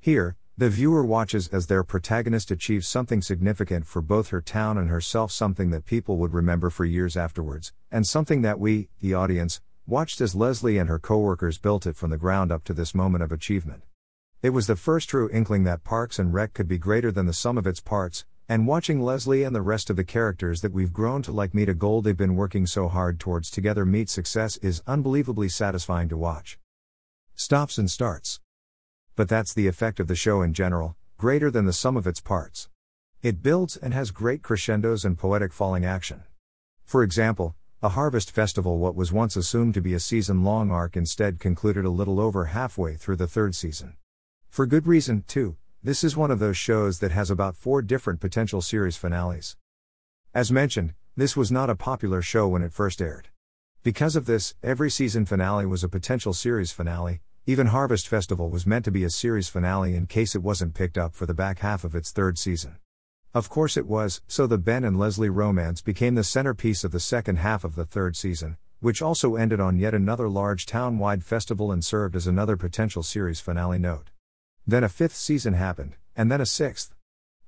Here, 0.00 0.36
the 0.56 0.70
viewer 0.70 1.04
watches 1.04 1.48
as 1.48 1.66
their 1.66 1.84
protagonist 1.84 2.50
achieves 2.50 2.88
something 2.88 3.20
significant 3.20 3.86
for 3.86 4.00
both 4.00 4.30
her 4.30 4.40
town 4.40 4.78
and 4.78 4.88
herself, 4.88 5.30
something 5.30 5.68
that 5.68 5.84
people 5.84 6.16
would 6.16 6.32
remember 6.32 6.70
for 6.70 6.86
years 6.86 7.14
afterwards, 7.14 7.74
and 7.90 8.06
something 8.06 8.40
that 8.40 8.58
we, 8.58 8.88
the 9.02 9.12
audience, 9.12 9.60
watched 9.86 10.22
as 10.22 10.34
Leslie 10.34 10.78
and 10.78 10.88
her 10.88 10.98
coworkers 10.98 11.58
built 11.58 11.86
it 11.86 11.96
from 11.96 12.08
the 12.08 12.16
ground 12.16 12.50
up 12.50 12.64
to 12.64 12.72
this 12.72 12.94
moment 12.94 13.22
of 13.22 13.30
achievement. 13.30 13.82
It 14.42 14.50
was 14.50 14.66
the 14.66 14.76
first 14.76 15.08
true 15.08 15.30
inkling 15.32 15.64
that 15.64 15.84
Parks 15.84 16.18
and 16.18 16.34
Rec 16.34 16.52
could 16.52 16.68
be 16.68 16.76
greater 16.76 17.10
than 17.10 17.26
the 17.26 17.32
sum 17.32 17.56
of 17.56 17.66
its 17.66 17.80
parts, 17.80 18.26
and 18.48 18.66
watching 18.66 19.00
Leslie 19.00 19.44
and 19.44 19.56
the 19.56 19.62
rest 19.62 19.88
of 19.88 19.96
the 19.96 20.04
characters 20.04 20.60
that 20.60 20.72
we've 20.72 20.92
grown 20.92 21.22
to 21.22 21.32
like 21.32 21.54
meet 21.54 21.68
a 21.68 21.74
goal 21.74 22.02
they've 22.02 22.16
been 22.16 22.36
working 22.36 22.66
so 22.66 22.88
hard 22.88 23.18
towards 23.18 23.50
together 23.50 23.86
meet 23.86 24.10
success 24.10 24.56
is 24.58 24.82
unbelievably 24.86 25.48
satisfying 25.48 26.08
to 26.08 26.16
watch. 26.16 26.58
Stops 27.34 27.78
and 27.78 27.90
starts 27.90 28.40
but 29.14 29.28
that's 29.28 29.52
the 29.52 29.68
effect 29.68 30.00
of 30.00 30.08
the 30.08 30.14
show 30.14 30.40
in 30.40 30.54
general, 30.54 30.96
greater 31.18 31.50
than 31.50 31.66
the 31.66 31.72
sum 31.72 31.96
of 31.96 32.06
its 32.06 32.20
parts. 32.20 32.68
It 33.22 33.42
builds 33.42 33.76
and 33.76 33.92
has 33.92 34.10
great 34.10 34.42
crescendos 34.42 35.04
and 35.04 35.18
poetic 35.18 35.52
falling 35.52 35.84
action. 35.84 36.22
For 36.84 37.02
example, 37.02 37.54
a 37.82 37.90
harvest 37.90 38.30
festival, 38.30 38.78
what 38.78 38.94
was 38.94 39.12
once 39.12 39.36
assumed 39.36 39.74
to 39.74 39.82
be 39.82 39.92
a 39.92 40.00
season 40.00 40.44
long 40.44 40.70
arc, 40.70 40.96
instead 40.96 41.40
concluded 41.40 41.84
a 41.84 41.90
little 41.90 42.20
over 42.20 42.46
halfway 42.46 42.94
through 42.94 43.16
the 43.16 43.26
third 43.26 43.54
season. 43.54 43.96
For 44.52 44.66
good 44.66 44.86
reason, 44.86 45.24
too, 45.26 45.56
this 45.82 46.04
is 46.04 46.14
one 46.14 46.30
of 46.30 46.38
those 46.38 46.58
shows 46.58 46.98
that 46.98 47.10
has 47.10 47.30
about 47.30 47.56
four 47.56 47.80
different 47.80 48.20
potential 48.20 48.60
series 48.60 48.98
finales. 48.98 49.56
As 50.34 50.52
mentioned, 50.52 50.92
this 51.16 51.34
was 51.34 51.50
not 51.50 51.70
a 51.70 51.74
popular 51.74 52.20
show 52.20 52.46
when 52.48 52.60
it 52.60 52.74
first 52.74 53.00
aired. 53.00 53.28
Because 53.82 54.14
of 54.14 54.26
this, 54.26 54.54
every 54.62 54.90
season 54.90 55.24
finale 55.24 55.64
was 55.64 55.82
a 55.82 55.88
potential 55.88 56.34
series 56.34 56.70
finale, 56.70 57.22
even 57.46 57.68
Harvest 57.68 58.06
Festival 58.06 58.50
was 58.50 58.66
meant 58.66 58.84
to 58.84 58.90
be 58.90 59.04
a 59.04 59.08
series 59.08 59.48
finale 59.48 59.96
in 59.96 60.04
case 60.04 60.34
it 60.34 60.42
wasn't 60.42 60.74
picked 60.74 60.98
up 60.98 61.14
for 61.14 61.24
the 61.24 61.32
back 61.32 61.60
half 61.60 61.82
of 61.82 61.94
its 61.94 62.12
third 62.12 62.36
season. 62.36 62.76
Of 63.32 63.48
course 63.48 63.78
it 63.78 63.86
was, 63.86 64.20
so 64.28 64.46
the 64.46 64.58
Ben 64.58 64.84
and 64.84 64.98
Leslie 64.98 65.30
romance 65.30 65.80
became 65.80 66.14
the 66.14 66.22
centerpiece 66.22 66.84
of 66.84 66.92
the 66.92 67.00
second 67.00 67.36
half 67.36 67.64
of 67.64 67.74
the 67.74 67.86
third 67.86 68.16
season, 68.16 68.58
which 68.80 69.00
also 69.00 69.34
ended 69.34 69.60
on 69.60 69.78
yet 69.78 69.94
another 69.94 70.28
large 70.28 70.66
town 70.66 70.98
wide 70.98 71.24
festival 71.24 71.72
and 71.72 71.82
served 71.82 72.14
as 72.14 72.26
another 72.26 72.58
potential 72.58 73.02
series 73.02 73.40
finale 73.40 73.78
note. 73.78 74.11
Then 74.66 74.84
a 74.84 74.88
fifth 74.88 75.16
season 75.16 75.54
happened, 75.54 75.96
and 76.14 76.30
then 76.30 76.40
a 76.40 76.46
sixth. 76.46 76.94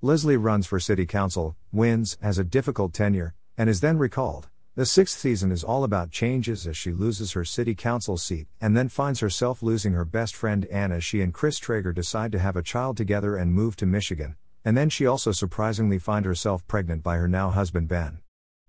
Leslie 0.03 0.37
runs 0.37 0.67
for 0.67 0.81
city 0.81 1.07
council, 1.07 1.57
wins, 1.73 2.19
has 2.21 2.39
a 2.39 2.45
difficult 2.45 2.93
tenure, 2.93 3.35
and 3.57 3.71
is 3.71 3.81
then 3.81 3.99
recalled. 3.99 4.49
The 4.75 4.85
sixth 4.85 5.17
season 5.17 5.53
is 5.53 5.63
all 5.63 5.85
about 5.85 6.11
changes 6.11 6.67
as 6.67 6.77
she 6.77 6.91
loses 6.91 7.33
her 7.33 7.45
city 7.45 7.77
council 7.77 8.17
seat 8.17 8.49
and 8.61 8.77
then 8.77 8.89
finds 8.89 9.21
herself 9.21 9.63
losing 9.63 9.93
her 9.93 10.05
best 10.05 10.35
friend 10.35 10.65
Anne 10.67 10.91
as 10.91 11.05
she 11.05 11.21
and 11.21 11.33
Chris 11.33 11.61
Traeger 11.61 11.93
decide 11.93 12.33
to 12.33 12.41
have 12.41 12.57
a 12.57 12.63
child 12.63 12.97
together 12.97 13.37
and 13.37 13.53
move 13.53 13.77
to 13.77 13.87
Michigan, 13.87 14.35
and 14.65 14.77
then 14.77 14.91
she 14.91 15.07
also 15.07 15.31
surprisingly 15.31 16.01
finds 16.01 16.27
herself 16.27 16.67
pregnant 16.67 17.05
by 17.05 17.17
her 17.17 17.29
now 17.29 17.51
husband 17.51 17.87
Ben. 17.87 18.19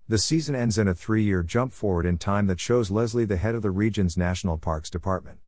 The 0.06 0.18
season 0.18 0.54
ends 0.54 0.78
in 0.78 0.86
a 0.86 0.94
three 0.94 1.24
year 1.24 1.42
jump 1.42 1.72
forward 1.72 2.06
in 2.06 2.18
time 2.18 2.46
that 2.46 2.60
shows 2.60 2.92
Leslie 2.92 3.24
the 3.24 3.38
head 3.38 3.56
of 3.56 3.62
the 3.62 3.72
region's 3.72 4.16
National 4.16 4.56
Parks 4.56 4.88
Department. 4.88 5.40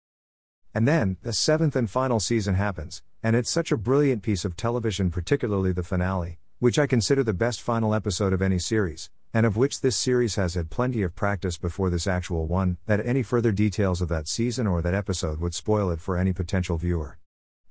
And 0.74 0.86
then, 0.86 1.16
the 1.22 1.32
seventh 1.32 1.76
and 1.76 1.90
final 1.90 2.20
season 2.20 2.54
happens, 2.54 3.02
and 3.22 3.34
it's 3.34 3.50
such 3.50 3.72
a 3.72 3.76
brilliant 3.76 4.22
piece 4.22 4.44
of 4.44 4.56
television, 4.56 5.10
particularly 5.10 5.72
the 5.72 5.82
finale, 5.82 6.38
which 6.58 6.78
I 6.78 6.86
consider 6.86 7.22
the 7.22 7.32
best 7.32 7.60
final 7.60 7.94
episode 7.94 8.32
of 8.32 8.42
any 8.42 8.58
series 8.58 9.10
and 9.34 9.44
of 9.44 9.56
which 9.56 9.80
this 9.80 9.96
series 9.96 10.36
has 10.36 10.54
had 10.54 10.70
plenty 10.70 11.02
of 11.02 11.14
practice 11.14 11.58
before 11.58 11.90
this 11.90 12.06
actual 12.06 12.46
one, 12.46 12.78
that 12.86 13.04
any 13.04 13.22
further 13.22 13.52
details 13.52 14.00
of 14.00 14.08
that 14.08 14.26
season 14.26 14.66
or 14.66 14.80
that 14.80 14.94
episode 14.94 15.38
would 15.40 15.54
spoil 15.54 15.90
it 15.90 16.00
for 16.00 16.16
any 16.16 16.32
potential 16.32 16.78
viewer. 16.78 17.18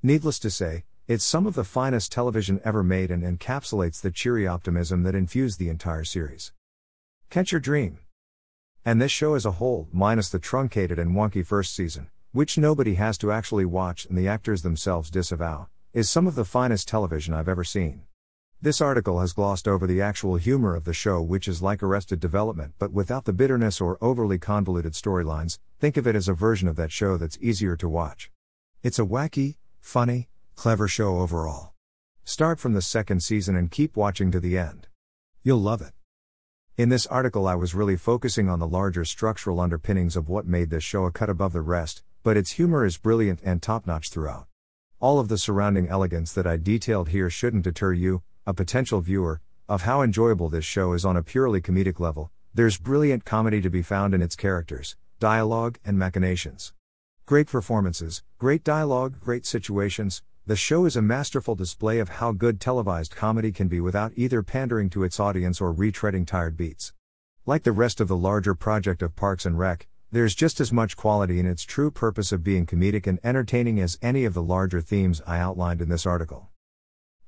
Needless 0.04 0.38
to 0.40 0.52
say, 0.52 0.84
it's 1.08 1.24
some 1.24 1.48
of 1.48 1.56
the 1.56 1.64
finest 1.64 2.12
television 2.12 2.62
ever 2.64 2.84
made 2.84 3.10
and 3.10 3.24
encapsulates 3.24 4.02
the 4.02 4.12
cheery 4.12 4.46
optimism 4.46 5.04
that 5.04 5.16
infused 5.16 5.58
the 5.58 5.70
entire 5.70 6.04
series. 6.04 6.52
Catch 7.30 7.52
Your 7.52 7.62
Dream. 7.62 8.00
And 8.86 9.02
this 9.02 9.12
show 9.12 9.34
as 9.34 9.46
a 9.46 9.52
whole, 9.54 9.88
minus 9.92 10.30
the 10.30 10.40
truncated 10.40 11.00
and 11.00 11.16
wonky 11.16 11.46
first 11.46 11.76
season, 11.76 12.10
which 12.38 12.56
nobody 12.56 12.94
has 12.94 13.18
to 13.18 13.32
actually 13.32 13.66
watch 13.66 14.06
and 14.06 14.16
the 14.16 14.28
actors 14.28 14.62
themselves 14.62 15.10
disavow, 15.10 15.68
is 15.92 16.08
some 16.08 16.28
of 16.28 16.36
the 16.36 16.46
finest 16.46 16.88
television 16.88 17.34
I've 17.34 17.50
ever 17.50 17.64
seen. 17.64 18.04
This 18.62 18.80
article 18.80 19.22
has 19.22 19.34
glossed 19.34 19.68
over 19.68 19.88
the 19.88 20.04
actual 20.04 20.36
humor 20.36 20.76
of 20.76 20.84
the 20.84 20.94
show, 20.94 21.20
which 21.20 21.48
is 21.48 21.64
like 21.64 21.82
Arrested 21.82 22.20
Development 22.20 22.76
but 22.78 22.92
without 22.92 23.26
the 23.26 23.34
bitterness 23.34 23.82
or 23.82 23.98
overly 24.02 24.38
convoluted 24.38 24.94
storylines. 24.94 25.58
Think 25.80 25.98
of 25.98 26.06
it 26.06 26.16
as 26.16 26.28
a 26.28 26.34
version 26.36 26.68
of 26.68 26.76
that 26.76 26.92
show 26.92 27.18
that's 27.18 27.40
easier 27.42 27.76
to 27.78 27.90
watch. 27.90 28.30
It's 28.84 29.00
a 29.00 29.04
wacky, 29.04 29.56
funny, 29.80 30.30
clever 30.54 30.88
show 30.88 31.18
overall. 31.18 31.74
Start 32.24 32.60
from 32.60 32.74
the 32.74 32.84
second 32.84 33.24
season 33.24 33.56
and 33.56 33.72
keep 33.72 33.98
watching 33.98 34.30
to 34.30 34.40
the 34.40 34.60
end. 34.60 34.86
You'll 35.42 35.58
love 35.58 35.82
it. 35.82 35.94
In 36.78 36.90
this 36.90 37.08
article, 37.08 37.48
I 37.48 37.56
was 37.56 37.74
really 37.74 37.98
focusing 37.98 38.48
on 38.48 38.60
the 38.60 38.68
larger 38.68 39.06
structural 39.06 39.60
underpinnings 39.60 40.16
of 40.16 40.30
what 40.30 40.46
made 40.46 40.70
this 40.70 40.84
show 40.84 41.06
a 41.06 41.12
cut 41.12 41.32
above 41.32 41.54
the 41.54 41.62
rest, 41.62 42.04
but 42.24 42.38
its 42.38 42.52
humor 42.52 42.86
is 42.86 42.98
brilliant 42.98 43.40
and 43.44 43.62
top 43.62 43.88
notch 43.88 44.10
throughout. 44.10 44.48
All 45.00 45.20
of 45.20 45.28
the 45.28 45.38
surrounding 45.38 45.88
elegance 45.88 46.34
that 46.34 46.48
I 46.48 46.58
detailed 46.58 47.10
here 47.10 47.30
shouldn't 47.30 47.64
deter 47.64 47.94
you, 47.94 48.24
a 48.46 48.54
potential 48.54 49.02
viewer, 49.02 49.42
of 49.70 49.84
how 49.84 50.02
enjoyable 50.02 50.50
this 50.50 50.66
show 50.66 50.94
is 50.94 51.04
on 51.04 51.18
a 51.18 51.24
purely 51.24 51.62
comedic 51.62 52.00
level, 52.00 52.32
there's 52.54 52.78
brilliant 52.78 53.26
comedy 53.26 53.62
to 53.62 53.70
be 53.70 53.82
found 53.82 54.14
in 54.14 54.22
its 54.22 54.36
characters, 54.36 54.96
dialogue, 55.20 55.78
and 55.86 56.00
machinations. 56.00 56.74
Great 57.26 57.48
performances, 57.48 58.24
great 58.38 58.64
dialogue, 58.64 59.20
great 59.20 59.46
situations. 59.46 60.24
The 60.46 60.56
show 60.56 60.86
is 60.86 60.96
a 60.96 61.02
masterful 61.02 61.56
display 61.56 62.00
of 62.00 62.08
how 62.08 62.32
good 62.32 62.62
televised 62.62 63.16
comedy 63.16 63.52
can 63.52 63.68
be 63.68 63.82
without 63.82 64.14
either 64.16 64.42
pandering 64.42 64.90
to 64.92 65.04
its 65.04 65.20
audience 65.20 65.60
or 65.60 65.74
retreading 65.74 66.26
tired 66.26 66.56
beats. 66.56 66.94
Like 67.46 67.64
the 67.64 67.74
rest 67.74 68.00
of 68.00 68.08
the 68.08 68.16
larger 68.16 68.56
project 68.56 69.02
of 69.02 69.16
Parks 69.16 69.46
and 69.46 69.60
Rec, 69.60 69.88
there's 70.12 70.36
just 70.36 70.62
as 70.62 70.72
much 70.72 70.96
quality 70.96 71.40
in 71.40 71.46
its 71.46 71.64
true 71.64 71.92
purpose 71.92 72.32
of 72.32 72.44
being 72.44 72.66
comedic 72.66 73.06
and 73.08 73.20
entertaining 73.24 73.80
as 73.80 73.98
any 74.02 74.24
of 74.24 74.34
the 74.34 74.42
larger 74.42 74.80
themes 74.80 75.22
I 75.28 75.40
outlined 75.40 75.82
in 75.82 75.90
this 75.90 76.06
article. 76.06 76.50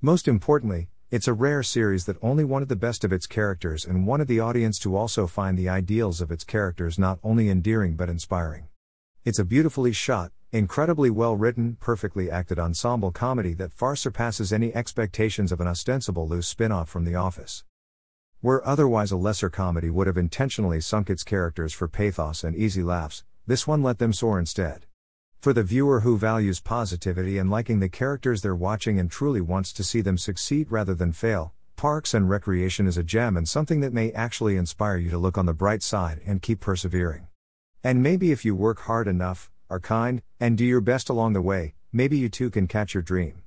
Most 0.02 0.28
importantly, 0.28 0.88
it's 1.12 1.28
a 1.28 1.34
rare 1.34 1.62
series 1.62 2.06
that 2.06 2.16
only 2.22 2.46
wanted 2.46 2.70
the 2.70 2.76
best 2.78 3.04
of 3.04 3.12
its 3.12 3.28
characters 3.28 3.84
and 3.84 4.08
wanted 4.08 4.28
the 4.28 4.40
audience 4.40 4.80
to 4.80 4.96
also 4.96 5.28
find 5.28 5.58
the 5.58 5.68
ideals 5.68 6.22
of 6.22 6.32
its 6.32 6.44
characters 6.44 6.98
not 6.98 7.20
only 7.22 7.50
endearing 7.50 7.96
but 7.96 8.10
inspiring. 8.10 8.70
It's 9.26 9.40
a 9.40 9.44
beautifully 9.46 9.92
shot, 9.92 10.32
incredibly 10.52 11.10
well 11.10 11.36
written, 11.36 11.78
perfectly 11.82 12.32
acted 12.32 12.60
ensemble 12.60 13.12
comedy 13.12 13.54
that 13.56 13.74
far 13.74 13.96
surpasses 13.96 14.54
any 14.54 14.74
expectations 14.74 15.52
of 15.52 15.60
an 15.60 15.68
ostensible 15.68 16.28
loose 16.28 16.48
spin 16.48 16.72
off 16.72 16.88
from 16.88 17.04
The 17.04 17.16
Office. 17.16 17.66
Where 18.42 18.66
otherwise 18.66 19.12
a 19.12 19.18
lesser 19.18 19.50
comedy 19.50 19.90
would 19.90 20.08
have 20.08 20.18
intentionally 20.18 20.80
sunk 20.80 21.10
its 21.10 21.26
characters 21.26 21.74
for 21.74 21.90
pathos 21.90 22.42
and 22.46 22.56
easy 22.56 22.82
laughs, 22.82 23.26
this 23.46 23.68
one 23.68 23.84
let 23.84 24.00
them 24.00 24.14
soar 24.14 24.40
instead. 24.40 24.86
For 25.42 25.52
the 25.52 25.62
viewer 25.62 26.02
who 26.02 26.18
values 26.18 26.62
positivity 26.62 27.38
and 27.38 27.50
liking 27.50 27.82
the 27.82 27.90
characters 27.90 28.42
they're 28.42 28.56
watching 28.56 28.98
and 28.98 29.12
truly 29.12 29.42
wants 29.42 29.74
to 29.74 29.84
see 29.84 30.00
them 30.00 30.18
succeed 30.18 30.72
rather 30.72 30.96
than 30.96 31.12
fail, 31.12 31.54
Parks 31.76 32.14
and 32.14 32.30
Recreation 32.30 32.88
is 32.88 32.98
a 32.98 33.04
gem 33.04 33.36
and 33.36 33.48
something 33.48 33.82
that 33.82 33.92
may 33.92 34.14
actually 34.14 34.56
inspire 34.56 34.96
you 34.96 35.10
to 35.10 35.18
look 35.18 35.38
on 35.38 35.46
the 35.46 35.54
bright 35.54 35.84
side 35.84 36.22
and 36.26 36.42
keep 36.42 36.62
persevering. 36.62 37.28
And 37.84 38.02
maybe 38.02 38.32
if 38.32 38.46
you 38.46 38.56
work 38.56 38.80
hard 38.82 39.10
enough, 39.10 39.52
are 39.70 39.82
kind, 39.82 40.22
and 40.40 40.58
do 40.58 40.64
your 40.64 40.80
best 40.80 41.10
along 41.10 41.34
the 41.34 41.42
way, 41.42 41.74
maybe 41.92 42.18
you 42.18 42.30
too 42.30 42.50
can 42.50 42.68
catch 42.68 42.94
your 42.94 43.04
dream. 43.04 43.44